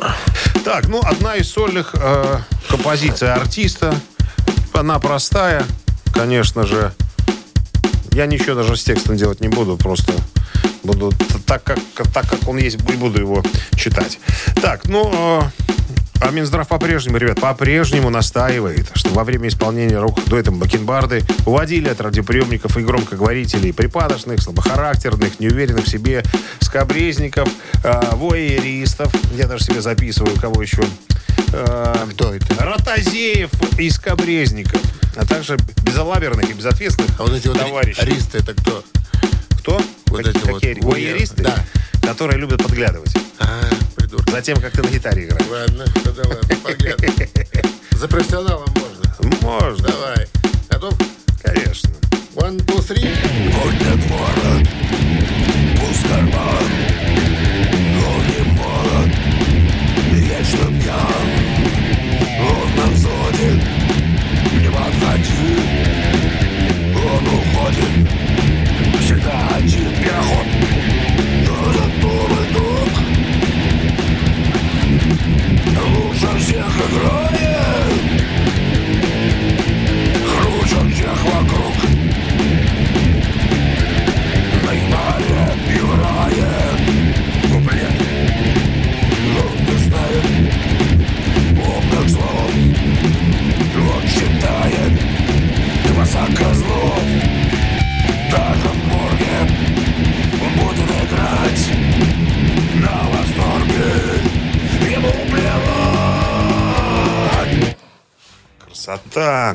Так, 0.64 0.88
ну, 0.88 1.00
одна 1.02 1.36
из 1.36 1.50
сольных 1.50 1.94
э, 1.94 2.38
композиций 2.68 3.32
артиста. 3.32 3.94
Она 4.74 4.98
простая, 4.98 5.64
конечно 6.12 6.66
же. 6.66 6.92
Я 8.12 8.26
ничего 8.26 8.54
даже 8.54 8.76
с 8.76 8.84
текстом 8.84 9.16
делать 9.16 9.40
не 9.40 9.48
буду, 9.48 9.76
просто 9.78 10.12
буду 10.86 11.12
так, 11.46 11.62
как, 11.62 11.78
так, 12.12 12.28
как 12.28 12.48
он 12.48 12.58
есть, 12.58 12.76
и 12.88 12.96
буду 12.96 13.20
его 13.20 13.42
читать. 13.76 14.18
Так, 14.62 14.86
ну, 14.86 15.10
э, 15.12 15.66
а 16.20 16.30
Минздрав 16.30 16.66
по-прежнему, 16.66 17.18
ребят, 17.18 17.40
по-прежнему 17.40 18.08
настаивает, 18.08 18.90
что 18.94 19.10
во 19.10 19.22
время 19.24 19.48
исполнения 19.48 19.98
рок-дуэтом 19.98 20.58
Бакенбарды 20.58 21.22
уводили 21.44 21.88
от 21.88 22.00
радиоприемников 22.00 22.76
и 22.78 22.80
громкоговорителей 22.82 23.72
припадочных, 23.74 24.40
слабохарактерных, 24.42 25.38
неуверенных 25.40 25.84
в 25.84 25.88
себе 25.88 26.22
скобрезников, 26.60 27.48
э, 27.84 28.00
воеристов. 28.14 29.12
Я 29.36 29.46
даже 29.46 29.64
себе 29.64 29.80
записываю, 29.82 30.34
кого 30.40 30.62
еще. 30.62 30.82
Э, 31.52 31.94
Кто 32.14 32.34
это? 32.34 32.46
Ротозеев 32.64 33.50
и 33.78 33.90
скобрезников, 33.90 34.80
а 35.16 35.26
также 35.26 35.56
безалаберных 35.82 36.48
и 36.50 36.54
безответственных 36.54 37.12
А 37.20 37.24
вот 37.24 37.32
эти 37.34 37.48
вот 37.48 37.58
товарищей. 37.58 38.00
аристы, 38.00 38.38
это 38.38 38.54
кто? 38.54 38.82
Кто? 39.66 39.80
Вот 40.06 40.22
Какие- 40.22 40.30
эти 40.30 40.48
вот 40.48 40.60
какие? 40.60 40.80
Воеристы? 40.80 41.42
Да. 41.42 41.56
Которые 42.00 42.38
любят 42.38 42.62
подглядывать. 42.62 43.12
А, 43.40 43.62
придурок. 43.96 44.30
Затем, 44.30 44.60
как 44.60 44.70
ты 44.70 44.80
на 44.80 44.86
гитаре 44.86 45.24
играешь. 45.24 45.44
Ладно, 45.50 45.84
тогда 46.04 46.22
ладно, 46.28 46.56
поглядывай. 46.62 47.28
За 47.98 48.06
профессионалом 48.06 48.68
можно. 48.76 49.40
Можно. 49.42 49.88
Давай. 49.88 50.15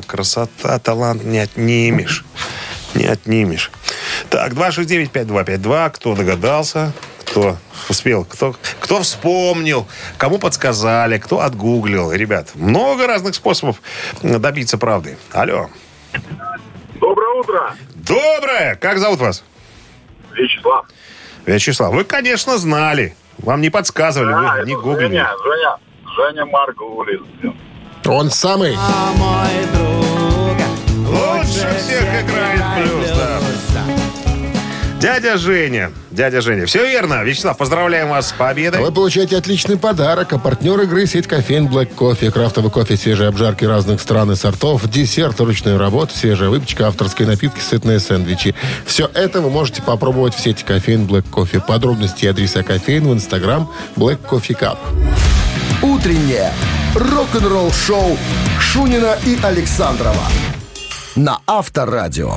красота, 0.00 0.78
талант 0.78 1.24
не 1.24 1.38
отнимешь. 1.38 2.24
Не 2.94 3.06
отнимешь. 3.06 3.70
Так, 4.30 4.52
269-5252. 4.52 5.90
Кто 5.90 6.14
догадался? 6.14 6.92
Кто 7.20 7.56
успел? 7.88 8.24
Кто, 8.24 8.54
кто 8.80 9.00
вспомнил? 9.00 9.86
Кому 10.18 10.38
подсказали? 10.38 11.18
Кто 11.18 11.40
отгуглил? 11.40 12.12
Ребят, 12.12 12.50
много 12.54 13.06
разных 13.06 13.34
способов 13.34 13.80
добиться 14.22 14.78
правды. 14.78 15.16
Алло. 15.32 15.68
Доброе 17.00 17.40
утро, 17.40 17.74
Доброе! 17.94 18.74
Как 18.76 18.98
зовут 18.98 19.20
вас? 19.20 19.44
Вячеслав. 20.32 20.86
Вячеслав, 21.46 21.92
вы, 21.94 22.04
конечно, 22.04 22.58
знали. 22.58 23.16
Вам 23.38 23.60
не 23.60 23.70
подсказывали, 23.70 24.32
А, 24.32 24.58
вы 24.60 24.66
не 24.66 24.74
гуглили. 24.74 25.08
Женя, 25.08 25.30
Женя, 25.44 25.78
Женя 26.16 26.46
Маргулис. 26.46 27.20
Он 28.06 28.30
самый. 28.30 28.76
Лучше 31.06 31.76
всех 31.78 32.04
играет 32.22 32.62
плюс, 32.76 33.10
да. 33.16 33.40
Дядя 35.02 35.36
Женя. 35.36 35.90
Дядя 36.12 36.40
Женя. 36.40 36.64
Все 36.66 36.86
верно. 36.86 37.24
Вячеслав, 37.24 37.58
поздравляем 37.58 38.08
вас 38.08 38.28
с 38.28 38.32
победой. 38.32 38.80
Вы 38.80 38.92
получаете 38.92 39.36
отличный 39.36 39.76
подарок. 39.76 40.32
А 40.32 40.38
партнер 40.38 40.80
игры 40.82 41.06
сеть 41.06 41.26
кофеин 41.26 41.66
Black 41.66 41.96
Coffee. 41.96 42.30
Крафтовый 42.30 42.70
кофе, 42.70 42.96
свежие 42.96 43.28
обжарки 43.28 43.64
разных 43.64 44.00
стран 44.00 44.30
и 44.30 44.36
сортов, 44.36 44.88
десерт, 44.88 45.40
ручная 45.40 45.76
работа, 45.76 46.16
свежая 46.16 46.50
выпечка, 46.50 46.86
авторские 46.86 47.26
напитки, 47.26 47.58
сытные 47.58 47.98
сэндвичи. 47.98 48.54
Все 48.86 49.10
это 49.12 49.40
вы 49.40 49.50
можете 49.50 49.82
попробовать 49.82 50.36
в 50.36 50.40
сети 50.40 50.62
кофеин 50.62 51.06
Black 51.06 51.24
Coffee. 51.32 51.60
Подробности 51.66 52.26
и 52.26 52.28
адреса 52.28 52.62
кофеин 52.62 53.08
в 53.08 53.12
инстаграм 53.12 53.68
Black 53.96 54.20
Coffee 54.30 54.56
Cup. 54.56 54.78
Утреннее 55.82 56.52
рок-н-ролл-шоу 56.94 58.18
Шунина 58.60 59.16
и 59.24 59.38
Александрова 59.42 60.26
на 61.16 61.40
Авторадио. 61.46 62.36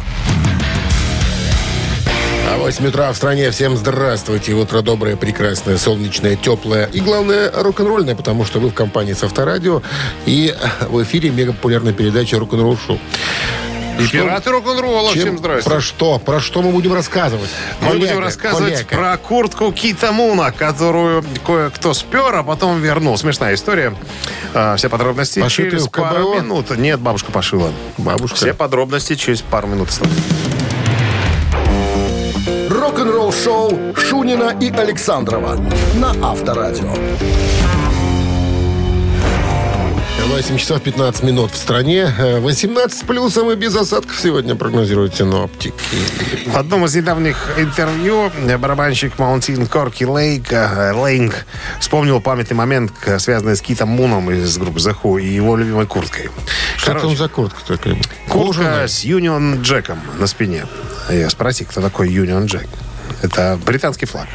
А 2.48 2.58
8 2.58 2.88
утра 2.88 3.12
в 3.12 3.18
стране. 3.18 3.52
Всем 3.52 3.76
здравствуйте. 3.76 4.54
Утро 4.54 4.82
доброе, 4.82 5.18
прекрасное, 5.18 5.78
солнечное, 5.78 6.36
теплое. 6.36 6.86
И, 6.94 7.02
главное, 7.02 7.52
рок-н-ролльное, 7.52 8.16
потому 8.16 8.46
что 8.46 8.60
вы 8.60 8.70
в 8.70 8.74
компании 8.74 9.14
с 9.14 9.24
Авторадио. 9.24 9.82
И 10.26 10.56
в 10.88 11.04
эфире 11.04 11.32
мега 11.32 11.52
популярная 11.52 11.94
передача 11.94 12.40
«Рок-н-ролл 12.40 12.78
шоу». 12.78 13.00
Пираты 14.12 14.52
рок-н-ролла. 14.52 15.14
Чем- 15.14 15.22
Всем 15.22 15.38
здрасте. 15.38 15.70
Про 15.70 15.82
что? 15.82 16.20
Про 16.20 16.40
что 16.40 16.62
мы 16.62 16.72
будем 16.72 16.94
рассказывать? 16.94 17.50
Мы 17.82 17.88
будем 17.92 18.02
Коллега, 18.02 18.22
рассказывать 18.22 18.74
коллега. 18.88 18.96
про 18.96 19.18
куртку 19.18 19.72
Кита 19.72 20.12
Муна, 20.12 20.52
которую 20.52 21.24
кое-кто 21.46 21.94
спер, 21.94 22.36
а 22.36 22.44
потом 22.44 22.82
вернул. 22.82 23.18
Смешная 23.18 23.54
история. 23.56 23.96
А, 24.54 24.76
все 24.76 24.90
подробности 24.90 25.40
Пошитую 25.42 25.72
через 25.72 25.88
пару 25.88 26.16
КБО? 26.34 26.36
минут. 26.42 26.78
Нет, 26.78 27.00
бабушка 27.00 27.32
пошила. 27.32 27.70
Бабушка. 27.98 28.36
Все 28.38 28.54
подробности 28.54 29.16
через 29.16 29.42
пару 29.42 29.68
минут. 29.68 29.90
Рок-н-ролл-шоу 32.70 33.96
Шунина 33.96 34.56
и 34.60 34.70
Александрова 34.72 35.58
на 35.96 36.12
Авторадио. 36.32 36.94
8 40.28 40.58
часов 40.58 40.82
15 40.82 41.24
минут 41.24 41.52
в 41.52 41.56
стране. 41.58 42.12
Э, 42.18 42.40
18 42.40 42.98
с 42.98 43.04
плюсом 43.04 43.52
и 43.52 43.56
без 43.56 43.76
осадков 43.76 44.20
сегодня 44.20 44.56
прогнозируют 44.56 45.16
синоптики. 45.16 45.74
В 46.48 46.58
одном 46.58 46.86
из 46.86 46.96
недавних 46.96 47.38
интервью 47.58 48.32
барабанщик 48.60 49.20
Маунтин 49.20 49.68
Корки 49.68 50.04
Лейк, 50.04 50.52
э, 50.52 50.94
Лейнг 50.94 51.46
вспомнил 51.80 52.22
памятный 52.22 52.58
момент, 52.58 52.92
связанный 53.20 53.56
с 53.56 53.62
Китом 53.62 53.90
Муном 53.90 54.32
из 54.32 54.58
группы 54.58 54.80
Who 54.80 55.22
и 55.22 55.28
его 55.28 55.56
любимой 55.56 55.86
курткой. 55.86 56.30
Что 56.76 56.88
там 56.88 57.02
Короче, 57.02 57.18
за 57.18 57.30
куртка 57.30 57.60
такая? 57.66 57.96
Куртка 58.28 58.64
Кожаная? 58.64 58.88
с 58.88 59.04
Юнион 59.04 59.62
Джеком 59.62 60.02
на 60.18 60.26
спине. 60.26 60.66
Я 61.10 61.30
спроси, 61.30 61.66
кто 61.66 61.82
такой 61.82 62.10
Юнион 62.10 62.48
Джек? 62.48 62.68
Это 63.22 63.60
британский 63.66 64.06
флаг, 64.06 64.28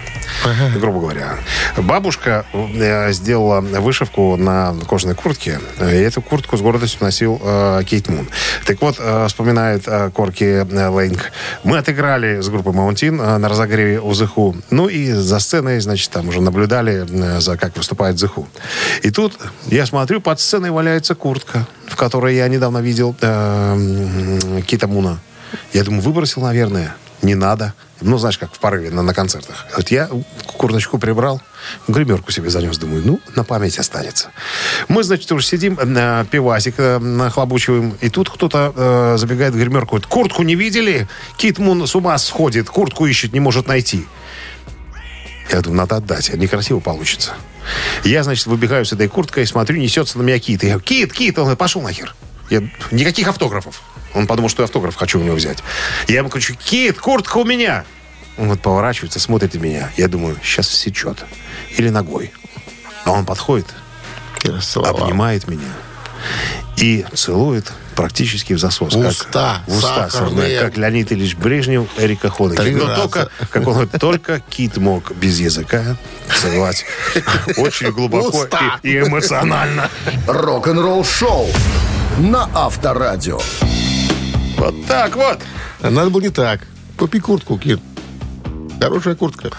грубо 0.78 1.00
говоря. 1.00 1.36
Бабушка 1.76 2.44
э, 2.52 3.12
сделала 3.12 3.60
вышивку 3.60 4.36
на 4.36 4.74
кожаной 4.88 5.14
куртке. 5.14 5.60
И 5.80 5.84
эту 5.84 6.22
куртку 6.22 6.56
с 6.56 6.60
гордостью 6.60 6.98
носил 7.02 7.40
э, 7.42 7.82
Кейт 7.86 8.08
Мун. 8.08 8.28
Так 8.66 8.80
вот, 8.80 8.96
э, 8.98 9.26
вспоминает 9.28 9.82
э, 9.86 10.10
Корки 10.10 10.44
э, 10.44 10.88
Лейнг. 10.88 11.30
Мы 11.62 11.78
отыграли 11.78 12.40
с 12.40 12.48
группой 12.48 12.72
Маунтин 12.72 13.20
э, 13.20 13.38
на 13.38 13.48
разогреве 13.48 14.00
у 14.00 14.10
Who. 14.10 14.62
Ну 14.70 14.88
и 14.88 15.12
за 15.12 15.38
сценой, 15.38 15.80
значит, 15.80 16.10
там 16.10 16.28
уже 16.28 16.40
наблюдали 16.40 17.06
э, 17.08 17.40
за 17.40 17.56
как 17.56 17.76
выступает 17.76 18.16
Who. 18.16 18.46
И 19.02 19.10
тут 19.10 19.38
я 19.66 19.86
смотрю, 19.86 20.20
под 20.20 20.40
сценой 20.40 20.70
валяется 20.70 21.14
куртка, 21.14 21.66
в 21.86 21.96
которой 21.96 22.34
я 22.34 22.48
недавно 22.48 22.78
видел 22.78 23.14
э, 23.20 24.60
Кита 24.66 24.86
Муна. 24.86 25.18
Я 25.72 25.84
думаю, 25.84 26.02
выбросил, 26.02 26.42
наверное. 26.42 26.94
Не 27.22 27.34
надо. 27.34 27.74
Ну, 28.00 28.16
знаешь, 28.16 28.38
как 28.38 28.54
в 28.54 28.58
порыве 28.58 28.90
на, 28.90 29.02
на 29.02 29.12
концертах. 29.12 29.66
Вот 29.76 29.90
я 29.90 30.08
курточку 30.46 30.98
прибрал, 30.98 31.42
гримерку 31.86 32.30
себе 32.30 32.48
занес. 32.48 32.78
Думаю, 32.78 33.02
ну, 33.04 33.20
на 33.36 33.44
память 33.44 33.78
останется. 33.78 34.30
Мы, 34.88 35.02
значит, 35.02 35.30
уже 35.32 35.44
сидим, 35.46 35.78
э, 35.78 36.24
пивасик 36.30 36.76
э, 36.78 36.98
нахлобучиваем. 36.98 37.94
И 38.00 38.08
тут 38.08 38.30
кто-то 38.30 38.72
э, 38.74 39.16
забегает 39.18 39.52
в 39.52 39.58
гримерку. 39.58 39.90
Говорит, 39.90 40.06
куртку 40.06 40.42
не 40.42 40.54
видели? 40.54 41.08
Кит 41.36 41.58
Мун 41.58 41.86
с 41.86 41.94
ума 41.94 42.16
сходит. 42.16 42.70
Куртку 42.70 43.04
ищет, 43.04 43.34
не 43.34 43.40
может 43.40 43.66
найти. 43.66 44.06
Я 45.52 45.60
думаю, 45.60 45.78
надо 45.78 45.96
отдать, 45.96 46.32
некрасиво 46.32 46.80
получится. 46.80 47.34
Я, 48.04 48.22
значит, 48.22 48.46
выбегаю 48.46 48.84
с 48.86 48.92
этой 48.92 49.08
курткой, 49.08 49.46
смотрю, 49.46 49.78
несется 49.78 50.16
на 50.16 50.22
меня 50.22 50.38
Кит. 50.38 50.62
Я 50.62 50.70
говорю, 50.70 50.84
Кит, 50.84 51.12
Кит, 51.12 51.38
он 51.38 51.44
говорит, 51.44 51.58
пошел 51.58 51.82
нахер. 51.82 52.14
Я, 52.48 52.62
никаких 52.90 53.28
автографов. 53.28 53.82
Он 54.14 54.26
подумал, 54.26 54.48
что 54.48 54.62
я 54.62 54.64
автограф 54.64 54.96
хочу 54.96 55.20
у 55.20 55.22
него 55.22 55.36
взять. 55.36 55.58
Я 56.08 56.18
ему 56.18 56.28
кричу, 56.28 56.54
Кит, 56.54 56.98
куртка 56.98 57.38
у 57.38 57.44
меня. 57.44 57.84
Он 58.38 58.48
вот 58.48 58.60
поворачивается, 58.60 59.20
смотрит 59.20 59.54
на 59.54 59.58
меня. 59.58 59.90
Я 59.96 60.08
думаю, 60.08 60.36
сейчас 60.42 60.68
всечет. 60.68 61.24
Или 61.76 61.90
ногой. 61.90 62.32
А 63.04 63.12
он 63.12 63.24
подходит, 63.26 63.66
Расцеловал. 64.44 65.04
обнимает 65.04 65.46
меня 65.48 65.68
и 66.76 67.04
целует 67.14 67.70
практически 67.94 68.52
в 68.54 68.58
засос. 68.58 68.94
как- 68.94 69.06
Уста 69.10 69.62
в 69.66 69.76
уста, 69.76 70.08
сахарные. 70.10 70.60
как 70.60 70.76
Леонид 70.78 71.12
Ильич 71.12 71.34
Брежнев, 71.36 71.88
Эрика. 71.98 72.30
Три 72.30 72.74
Но 72.74 72.86
раза. 72.86 73.00
только, 73.02 73.28
как 73.50 73.66
он 73.66 73.72
говорит, 73.74 73.92
только 74.00 74.40
Кит 74.40 74.76
мог 74.78 75.12
без 75.12 75.38
языка 75.40 75.96
целовать 76.40 76.84
очень 77.58 77.90
глубоко 77.92 78.46
и, 78.82 78.88
и 78.88 78.98
эмоционально. 79.00 79.90
Рок-н-ролл-шоу 80.26 81.48
на 82.18 82.48
Авторадио. 82.54 83.40
Вот 84.56 84.86
так 84.86 85.16
вот. 85.16 85.38
А 85.80 85.90
Надо 85.90 86.10
было 86.10 86.20
не 86.20 86.30
так. 86.30 86.60
Купи 86.96 87.20
куртку, 87.20 87.58
Кир. 87.58 87.78
Хорошая 88.80 89.14
куртка. 89.14 89.50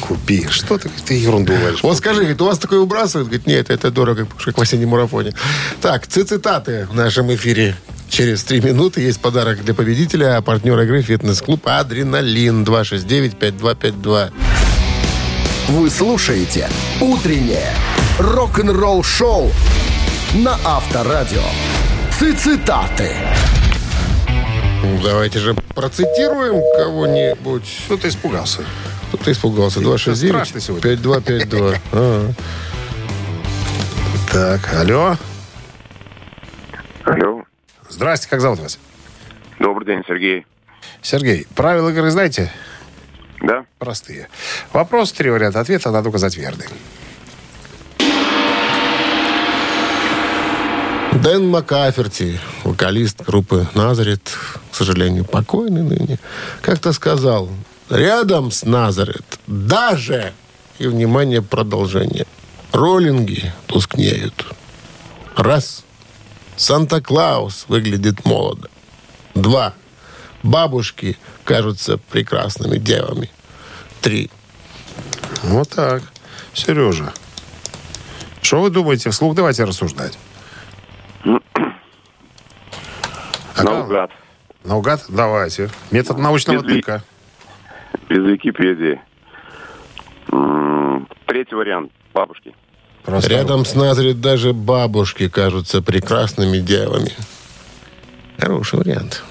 Купи. 0.00 0.46
Что 0.50 0.78
ты, 0.78 0.88
ты 1.04 1.14
ерунду 1.14 1.54
говоришь? 1.54 1.82
Вот 1.82 1.98
скажи, 1.98 2.20
говорит, 2.20 2.40
у 2.40 2.46
вас 2.46 2.58
такое 2.58 2.80
выбрасывают? 2.80 3.28
Говорит, 3.28 3.46
нет, 3.46 3.70
это 3.70 3.90
дорого, 3.90 4.26
как 4.42 4.56
в 4.56 4.60
осеннем 4.60 4.88
марафоне. 4.88 5.34
Так, 5.82 6.06
цитаты 6.06 6.86
в 6.90 6.94
нашем 6.94 7.32
эфире. 7.34 7.76
Через 8.08 8.42
три 8.42 8.60
минуты 8.60 9.02
есть 9.02 9.20
подарок 9.20 9.64
для 9.64 9.74
победителя, 9.74 10.36
а 10.36 10.42
партнер 10.42 10.80
игры 10.80 11.02
«Фитнес-клуб 11.02 11.66
Адреналин» 11.66 12.64
269-5252. 12.64 14.32
Вы 15.68 15.90
слушаете 15.90 16.68
«Утреннее 17.00 17.72
рок-н-ролл-шоу» 18.18 19.52
на 20.34 20.58
Авторадио. 20.64 21.42
Цитаты. 22.18 23.14
Ну, 25.00 25.06
Давайте 25.06 25.38
же 25.38 25.54
процитируем 25.74 26.62
кого-нибудь. 26.76 27.66
Что 27.66 27.96
ты 27.96 28.08
испугался? 28.08 28.64
Кто-то 29.08 29.32
испугался. 29.32 29.80
страшный 29.80 30.60
сегодня. 30.60 30.92
269-5252. 30.92 31.78
А. 31.92 32.30
Так, 34.30 34.74
алло. 34.74 35.16
Алло. 37.04 37.44
Здрасте, 37.88 38.28
как 38.28 38.42
зовут 38.42 38.60
вас? 38.60 38.78
Добрый 39.58 39.86
день, 39.86 40.02
Сергей. 40.06 40.46
Сергей, 41.00 41.46
правила 41.56 41.88
игры 41.88 42.10
знаете? 42.10 42.52
Да? 43.40 43.64
Простые. 43.78 44.28
Вопрос, 44.74 45.12
три 45.12 45.30
варианта 45.30 45.60
ответа, 45.60 45.90
надо 45.90 46.10
указать 46.10 46.36
верный. 46.36 46.66
Дэн 51.22 51.46
Макаферти, 51.46 52.40
вокалист 52.64 53.20
группы 53.20 53.68
«Назарет», 53.74 54.22
к 54.72 54.74
сожалению, 54.74 55.26
покойный 55.26 55.82
ныне, 55.82 56.18
как-то 56.62 56.94
сказал, 56.94 57.50
рядом 57.90 58.50
с 58.50 58.64
«Назарет» 58.64 59.38
даже, 59.46 60.32
и, 60.78 60.86
внимание, 60.86 61.42
продолжение, 61.42 62.26
роллинги 62.72 63.52
тускнеют. 63.66 64.46
Раз. 65.36 65.84
Санта-Клаус 66.56 67.66
выглядит 67.68 68.24
молодо. 68.24 68.70
Два. 69.34 69.74
Бабушки 70.42 71.18
кажутся 71.44 71.98
прекрасными 71.98 72.78
девами. 72.78 73.30
Три. 74.00 74.30
Вот 75.42 75.68
так. 75.68 76.02
Сережа. 76.54 77.12
Что 78.40 78.62
вы 78.62 78.70
думаете? 78.70 79.10
Вслух 79.10 79.34
давайте 79.34 79.64
рассуждать. 79.64 80.16
А 83.60 83.64
как- 83.64 83.72
Наугад. 83.74 84.10
Наугад? 84.64 85.04
Давайте. 85.08 85.70
Метод 85.90 86.18
научного 86.18 86.62
Без 86.62 86.74
тыка. 86.74 87.02
Без 88.08 88.18
Википедии. 88.18 89.00
М, 90.32 91.08
Третий 91.26 91.54
вариант. 91.54 91.92
Бабушки. 92.12 92.54
Просто 93.04 93.30
Рядом 93.30 93.64
с 93.64 93.74
Назарет 93.74 94.20
даже 94.20 94.52
бабушки 94.52 95.28
кажутся 95.28 95.80
прекрасными 95.80 96.58
девами. 96.58 97.12
Хороший 98.38 98.78
вариант. 98.80 99.22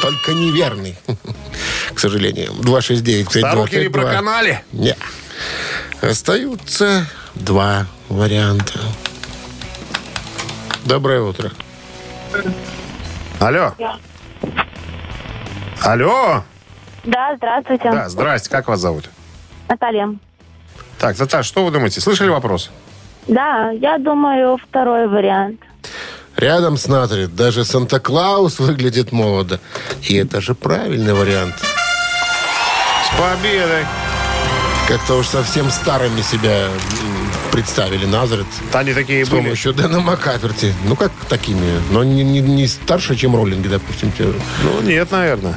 Только 0.00 0.32
неверный, 0.32 0.96
к 1.94 1.98
сожалению. 1.98 2.52
269 2.60 3.28
Старухи 3.30 3.74
не 3.76 3.88
проканали. 3.90 4.62
Не. 4.72 4.96
Остаются 6.00 7.06
два 7.34 7.86
варианта. 8.08 8.78
Доброе 10.84 11.20
утро. 11.20 11.50
Алло. 13.40 13.74
Алло. 15.82 16.42
Да, 17.04 17.36
здравствуйте. 17.36 17.90
Да, 17.90 18.08
здрасте. 18.08 18.50
Как 18.50 18.68
вас 18.68 18.80
зовут? 18.80 19.08
Наталья. 19.68 20.14
Так, 20.98 21.18
Наташа, 21.18 21.48
что 21.48 21.64
вы 21.64 21.70
думаете? 21.70 22.00
Слышали 22.00 22.28
вопрос? 22.28 22.70
Да, 23.28 23.70
я 23.70 23.98
думаю, 23.98 24.58
второй 24.58 25.06
вариант. 25.06 25.60
Рядом 26.36 26.76
с 26.76 26.86
Назарет 26.86 27.34
даже 27.34 27.64
Санта-Клаус 27.64 28.58
выглядит 28.58 29.12
молодо. 29.12 29.60
И 30.02 30.16
это 30.16 30.40
же 30.40 30.54
правильный 30.54 31.14
вариант. 31.14 31.54
С 33.04 33.10
победой. 33.16 33.84
Как-то 34.86 35.14
уж 35.16 35.26
совсем 35.26 35.70
старыми 35.70 36.22
себя 36.22 36.68
представили 37.52 38.06
Назарет. 38.06 38.46
Они 38.72 38.92
такие 38.92 39.24
С 39.24 39.28
были. 39.28 39.42
помощью 39.42 39.72
Дэна 39.72 40.00
Маккаферти. 40.00 40.74
Ну, 40.84 40.96
как 40.96 41.12
такими? 41.28 41.80
Но 41.90 42.04
не, 42.04 42.22
не- 42.24 42.40
не 42.40 42.66
старше, 42.66 43.16
чем 43.16 43.34
роллинги, 43.36 43.68
допустим. 43.68 44.12
Ну, 44.18 44.80
нет, 44.82 45.10
наверное. 45.10 45.54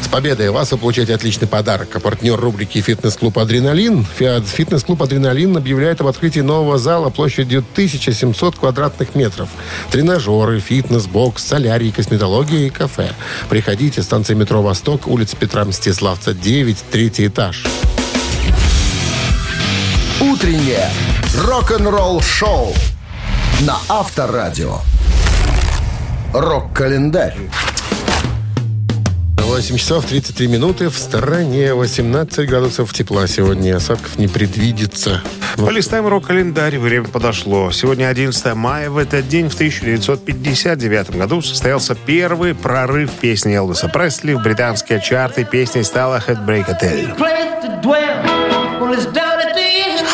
С 0.00 0.08
победой 0.08 0.50
вас 0.50 0.70
вы 0.72 0.78
получаете 0.78 1.14
отличный 1.14 1.48
подарок. 1.48 1.88
А 1.94 2.00
партнер 2.00 2.38
рубрики 2.38 2.80
«Фитнес-клуб 2.80 3.38
Адреналин» 3.38 4.04
«Фитнес-клуб 4.16 5.02
Адреналин» 5.02 5.56
объявляет 5.56 6.00
об 6.00 6.06
открытии 6.08 6.40
нового 6.40 6.78
зала 6.78 7.08
площадью 7.10 7.60
1700 7.72 8.58
квадратных 8.58 9.14
метров. 9.14 9.48
Тренажеры, 9.90 10.60
фитнес, 10.60 11.06
бокс, 11.06 11.44
солярий, 11.44 11.90
косметология 11.92 12.66
и 12.66 12.70
кафе. 12.70 13.12
Приходите, 13.48 14.02
станция 14.02 14.36
метро 14.36 14.62
«Восток», 14.62 15.06
улица 15.06 15.36
Петра 15.36 15.64
Мстиславца, 15.64 16.34
9, 16.34 16.76
третий 16.90 17.26
этаж. 17.28 17.64
Утреннее 20.32 20.88
рок-н-ролл-шоу 21.44 22.72
на 23.66 23.76
Авторадио. 23.90 24.78
Рок-календарь. 26.32 27.36
8 29.36 29.76
часов 29.76 30.06
33 30.06 30.46
минуты. 30.46 30.88
В 30.88 30.96
стороне 30.96 31.74
18 31.74 32.48
градусов 32.48 32.94
тепла 32.94 33.26
сегодня. 33.26 33.76
Осадков 33.76 34.18
не 34.18 34.26
предвидится. 34.26 35.20
Полистаем 35.58 36.08
рок-календарь. 36.08 36.78
Время 36.78 37.08
подошло. 37.08 37.70
Сегодня 37.70 38.08
11 38.08 38.54
мая. 38.54 38.88
В 38.88 38.96
этот 38.96 39.28
день, 39.28 39.50
в 39.50 39.54
1959 39.54 41.10
году, 41.10 41.42
состоялся 41.42 41.94
первый 41.94 42.54
прорыв 42.54 43.10
песни 43.10 43.54
Элвиса 43.54 43.88
Пресли 43.88 44.32
в 44.32 44.42
британские 44.42 45.02
чарты. 45.02 45.44
Песней 45.44 45.82
стала 45.82 46.22
«Headbreak 46.26 46.80
Hotel». 46.80 47.18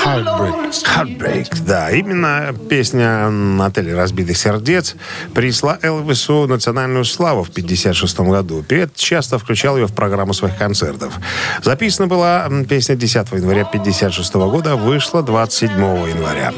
Heartbreak. 0.08 0.72
Heartbreak, 0.84 1.62
да. 1.66 1.90
Именно 1.90 2.54
песня 2.70 3.30
«Отель 3.62 3.92
разбитых 3.92 4.38
сердец» 4.38 4.96
принесла 5.34 5.78
Элвису 5.82 6.46
национальную 6.46 7.04
славу 7.04 7.44
в 7.44 7.50
1956 7.50 8.20
году. 8.20 8.64
Певец 8.66 8.92
часто 8.94 9.38
включал 9.38 9.76
ее 9.76 9.86
в 9.86 9.92
программу 9.92 10.32
своих 10.32 10.56
концертов. 10.56 11.12
Записана 11.62 12.08
была 12.08 12.48
песня 12.66 12.94
10 12.96 13.16
января 13.32 13.66
1956 13.66 14.34
года, 14.34 14.76
вышла 14.76 15.22
27 15.22 15.72
января. 15.72 16.54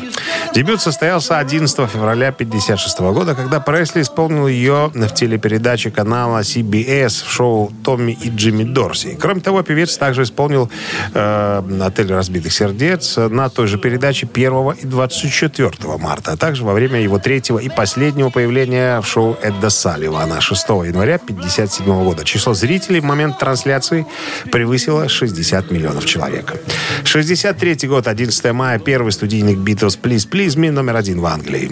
Дебют 0.55 0.81
состоялся 0.81 1.39
11 1.39 1.77
февраля 1.91 2.29
1956 2.29 3.01
года, 3.01 3.35
когда 3.35 3.59
Пресли 3.59 4.03
исполнил 4.03 4.47
ее 4.47 4.93
в 4.95 5.15
телепередаче 5.15 5.91
канала 5.91 6.43
CBS 6.43 7.25
в 7.25 7.31
шоу 7.33 7.73
«Томми 7.83 8.13
и 8.13 8.31
Джимми 8.31 8.63
Дорси». 8.63 9.19
Кроме 9.21 9.41
того, 9.41 9.63
певец 9.65 9.97
также 9.97 10.23
исполнил 10.23 10.71
э, 11.15 11.63
«Отель 11.81 12.13
разбитых 12.13 12.53
сердец» 12.53 13.17
на 13.17 13.40
той 13.49 13.67
же 13.67 13.79
передаче 13.79 14.29
1 14.31 14.73
и 14.83 14.87
24 14.87 15.71
марта, 15.99 16.33
а 16.33 16.37
также 16.37 16.65
во 16.65 16.75
время 16.75 17.01
его 17.01 17.19
третьего 17.19 17.59
и 17.59 17.69
последнего 17.69 18.31
появления 18.31 19.01
в 19.01 19.07
шоу 19.07 19.37
Эдда 19.43 19.71
Салливана 19.71 20.41
6 20.41 20.69
января 20.69 21.15
1957 21.15 22.05
года. 22.05 22.25
Число 22.25 22.55
зрителей 22.55 23.01
в 23.01 23.05
момент 23.05 23.39
трансляции 23.39 24.07
превысило 24.53 25.09
60 25.09 25.71
миллионов 25.71 26.05
человек. 26.05 26.55
63 27.05 27.89
год, 27.89 28.07
11 28.07 28.53
мая, 28.53 28.79
первый 28.79 29.13
студийник 29.13 29.59
Beatles 29.59 29.99
«Please, 30.01 30.29
Please 30.29 30.57
Me» 30.57 30.71
номер 30.71 30.97
один 30.97 31.21
в 31.21 31.27
Англии. 31.27 31.71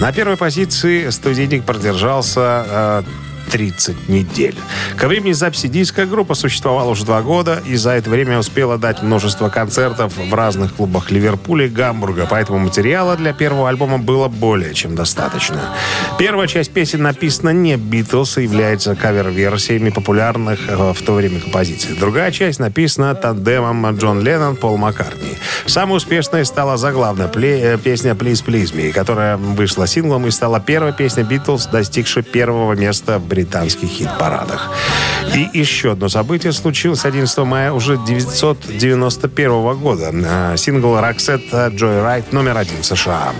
На 0.00 0.12
первой 0.12 0.38
позиции 0.38 1.10
студийник 1.10 1.64
продержался 1.64 2.64
э, 2.66 3.02
30 3.50 4.08
недель. 4.08 4.56
Ко 4.96 5.08
времени 5.08 5.32
записи 5.32 5.68
диска 5.68 6.06
группа 6.06 6.34
существовала 6.34 6.90
уже 6.90 7.04
два 7.04 7.22
года 7.22 7.62
и 7.66 7.76
за 7.76 7.90
это 7.90 8.10
время 8.10 8.38
успела 8.38 8.78
дать 8.78 9.02
множество 9.02 9.48
концертов 9.48 10.12
в 10.16 10.34
разных 10.34 10.74
клубах 10.74 11.10
Ливерпуля 11.10 11.66
и 11.66 11.68
Гамбурга, 11.68 12.26
поэтому 12.28 12.58
материала 12.58 13.16
для 13.16 13.32
первого 13.32 13.68
альбома 13.68 13.98
было 13.98 14.28
более 14.28 14.74
чем 14.74 14.94
достаточно. 14.94 15.60
Первая 16.18 16.46
часть 16.46 16.72
песен 16.72 17.02
написана 17.02 17.50
не 17.50 17.76
Битлз 17.76 18.38
и 18.38 18.42
является 18.42 18.94
кавер-версиями 18.94 19.90
популярных 19.90 20.68
э, 20.68 20.92
в 20.92 21.02
то 21.02 21.14
время 21.14 21.40
композиций. 21.40 21.96
Другая 21.98 22.30
часть 22.30 22.58
написана 22.60 23.14
тандемом 23.14 23.96
Джон 23.96 24.20
Леннон 24.20 24.56
Пол 24.56 24.76
Маккартни. 24.76 25.36
Самой 25.66 25.96
успешной 25.96 26.44
стала 26.44 26.76
заглавная 26.76 27.28
пле- 27.28 27.74
э, 27.74 27.78
песня 27.78 28.12
«Please, 28.12 28.44
Please 28.44 28.74
Me», 28.74 28.92
которая 28.92 29.36
вышла 29.36 29.86
синглом 29.86 30.26
и 30.26 30.30
стала 30.30 30.60
первой 30.60 30.92
песней 30.92 31.24
Битлз, 31.24 31.66
достигшей 31.66 32.22
первого 32.22 32.74
места 32.74 33.18
в 33.18 33.26
британских 33.40 33.88
хит-парадах. 33.88 34.70
И 35.34 35.48
еще 35.58 35.92
одно 35.92 36.08
событие 36.08 36.52
случилось 36.52 37.04
11 37.04 37.38
мая 37.38 37.72
уже 37.72 37.94
1991 37.94 39.78
года. 39.78 40.10
Э, 40.12 40.56
Сингл 40.56 41.00
«Роксетта 41.00 41.68
Джой 41.74 42.02
Райт» 42.02 42.32
номер 42.32 42.58
один 42.58 42.82
в 42.82 42.84
США. 42.84 43.32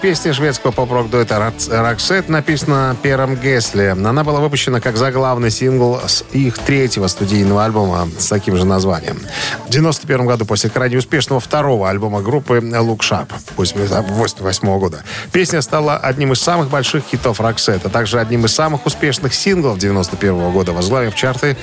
Песня 0.00 0.32
шведского 0.32 0.70
поп-рок 0.70 1.10
дуэта 1.10 1.52
Роксет, 1.68 2.28
написана 2.28 2.96
Пером 3.02 3.36
Гессле. 3.36 3.86
Она 3.86 4.24
была 4.24 4.40
выпущена 4.40 4.80
как 4.80 4.96
заглавный 4.96 5.50
сингл 5.50 6.00
с 6.06 6.24
их 6.32 6.58
третьего 6.58 7.06
студийного 7.06 7.64
альбома 7.64 8.08
с 8.18 8.28
таким 8.28 8.56
же 8.56 8.64
названием. 8.64 9.20
В 9.66 9.70
91 9.70 10.26
году, 10.26 10.46
после 10.46 10.70
крайне 10.70 10.96
успешного 10.96 11.40
второго 11.40 11.90
альбома 11.90 12.22
группы 12.22 12.58
Look 12.58 13.00
Sharp 13.00 13.28
88 13.56 14.78
года, 14.78 15.04
песня 15.32 15.60
стала 15.60 15.98
одним 15.98 16.32
из 16.32 16.40
самых 16.40 16.70
больших 16.70 17.04
хитов 17.10 17.40
Роксет, 17.40 17.84
а 17.84 17.88
также 17.90 18.20
одним 18.20 18.46
из 18.46 18.54
самых 18.54 18.86
успешных 18.86 19.34
синглов 19.34 19.78
91 19.78 20.50
года, 20.52 20.72
возглавив 20.72 21.14
чарты 21.14 21.56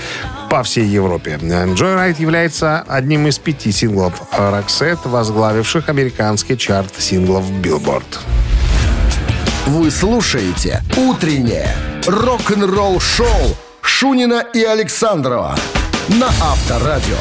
по 0.49 0.63
всей 0.63 0.85
Европе. 0.85 1.39
Joyride 1.95 2.19
является 2.19 2.81
одним 2.87 3.27
из 3.27 3.37
пяти 3.39 3.71
синглов 3.71 4.13
Роксет, 4.31 4.99
возглавивших 5.05 5.89
американский 5.89 6.57
чарт 6.57 6.93
синглов 6.97 7.49
Billboard. 7.49 8.05
Вы 9.67 9.91
слушаете 9.91 10.81
«Утреннее 10.95 11.69
рок-н-ролл-шоу» 12.05 13.57
Шунина 13.81 14.45
и 14.53 14.63
Александрова 14.63 15.55
на 16.07 16.27
Авторадио. 16.27 17.17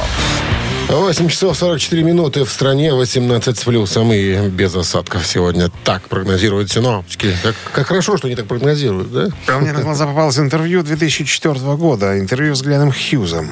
8 0.88 1.28
часов 1.28 1.56
44 1.58 2.02
минуты 2.04 2.44
в 2.44 2.50
стране, 2.50 2.94
18 2.94 3.58
с 3.58 3.64
плюсом 3.64 4.12
и 4.12 4.48
без 4.48 4.74
осадков 4.74 5.26
сегодня. 5.26 5.70
Так 5.82 6.02
прогнозируют 6.08 6.70
синоптики. 6.70 7.36
Как, 7.42 7.56
как 7.72 7.86
хорошо, 7.88 8.16
что 8.16 8.28
они 8.28 8.36
так 8.36 8.46
прогнозируют, 8.46 9.12
да? 9.12 9.28
А 9.48 9.58
мне 9.58 9.72
на 9.72 9.82
глаза 9.82 10.06
попалось 10.06 10.38
интервью 10.38 10.82
2004 10.84 11.58
года, 11.74 12.18
интервью 12.18 12.54
с 12.54 12.62
Гленном 12.62 12.92
Хьюзом. 12.92 13.50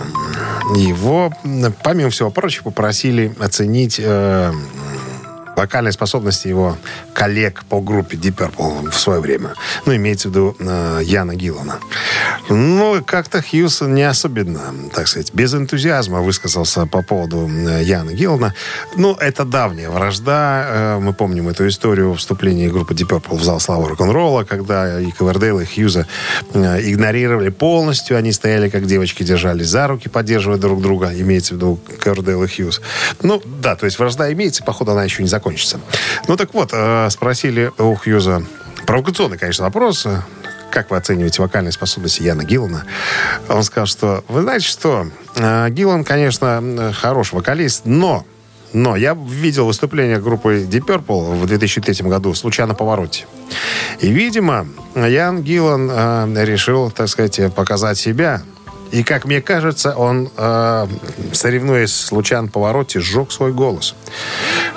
Его, 0.76 1.32
помимо 1.82 2.10
всего 2.10 2.30
прочего, 2.30 2.64
попросили 2.64 3.34
оценить 3.40 3.96
э, 3.98 4.52
вокальные 5.56 5.92
способности 5.92 6.48
его 6.48 6.76
коллег 7.12 7.64
по 7.68 7.80
группе 7.80 8.16
Deep 8.16 8.36
Purple 8.36 8.90
в 8.90 8.98
свое 8.98 9.20
время. 9.20 9.54
Ну, 9.86 9.94
имеется 9.94 10.28
в 10.28 10.32
виду 10.32 10.56
э, 10.58 11.00
Яна 11.04 11.34
Гиллана. 11.34 11.78
Ну, 12.48 13.02
как-то 13.04 13.42
Хьюз 13.42 13.82
не 13.82 14.02
особенно, 14.02 14.74
так 14.94 15.08
сказать, 15.08 15.32
без 15.32 15.54
энтузиазма 15.54 16.20
высказался 16.20 16.86
по 16.86 17.02
поводу 17.02 17.48
э, 17.48 17.82
Яна 17.82 18.12
Гиллана. 18.12 18.54
Ну, 18.96 19.14
это 19.14 19.44
давняя 19.44 19.90
вражда. 19.90 20.64
Э, 20.66 20.98
Мы 20.98 21.12
помним 21.12 21.48
эту 21.48 21.66
историю 21.68 22.14
вступления 22.14 22.68
группы 22.68 22.94
Deep 22.94 23.08
Purple 23.08 23.36
в 23.36 23.44
зал 23.44 23.60
славы 23.60 23.88
рок-н-ролла, 23.88 24.44
когда 24.44 25.00
и 25.00 25.10
Ковердейл, 25.10 25.60
и 25.60 25.64
Хьюза 25.64 26.06
э, 26.52 26.80
игнорировали 26.82 27.50
полностью. 27.50 28.16
Они 28.16 28.32
стояли, 28.32 28.68
как 28.68 28.86
девочки, 28.86 29.22
держались 29.22 29.68
за 29.68 29.86
руки, 29.86 30.08
поддерживая 30.08 30.58
друг 30.58 30.82
друга. 30.82 31.12
Имеется 31.14 31.54
в 31.54 31.56
виду 31.56 31.78
Ковердейл 32.00 32.42
и 32.42 32.48
Хьюз. 32.48 32.80
Ну, 33.22 33.42
да, 33.44 33.76
то 33.76 33.86
есть 33.86 33.98
вражда 33.98 34.32
имеется, 34.32 34.62
походу, 34.64 34.92
она 34.92 35.04
еще 35.04 35.22
не 35.22 35.28
закончится. 35.44 35.80
Ну, 36.26 36.36
так 36.36 36.54
вот, 36.54 36.70
э, 36.72 37.10
спросили 37.10 37.70
у 37.78 37.94
Хьюза 37.94 38.44
провокационный, 38.86 39.38
конечно, 39.38 39.64
вопрос 39.64 40.06
как 40.70 40.90
вы 40.90 40.96
оцениваете 40.96 41.40
вокальные 41.40 41.70
способности 41.70 42.22
Яна 42.22 42.42
Гиллана? 42.42 42.84
Он 43.48 43.62
сказал, 43.62 43.86
что, 43.86 44.24
вы 44.26 44.42
знаете 44.42 44.66
что, 44.66 45.06
э, 45.36 45.68
Гиллан, 45.70 46.02
конечно, 46.02 46.92
хороший 46.92 47.36
вокалист, 47.36 47.82
но 47.84 48.24
но 48.72 48.96
я 48.96 49.14
видел 49.14 49.66
выступление 49.66 50.18
группы 50.18 50.66
Deep 50.68 50.86
Purple 50.86 51.40
в 51.40 51.46
2003 51.46 52.08
году 52.08 52.34
«Случайно 52.34 52.74
повороте». 52.74 53.24
И, 54.00 54.10
видимо, 54.10 54.66
Ян 54.96 55.44
Гиллан 55.44 55.88
э, 55.92 56.44
решил, 56.44 56.90
так 56.90 57.08
сказать, 57.08 57.54
показать 57.54 57.96
себя. 57.96 58.42
И, 58.94 59.02
как 59.02 59.24
мне 59.24 59.42
кажется, 59.42 59.92
он, 59.96 60.30
э, 60.36 60.86
соревнуясь 61.32 61.92
с 61.92 62.06
«Случайно 62.06 62.46
повороте», 62.46 63.00
сжег 63.00 63.32
свой 63.32 63.52
голос. 63.52 63.96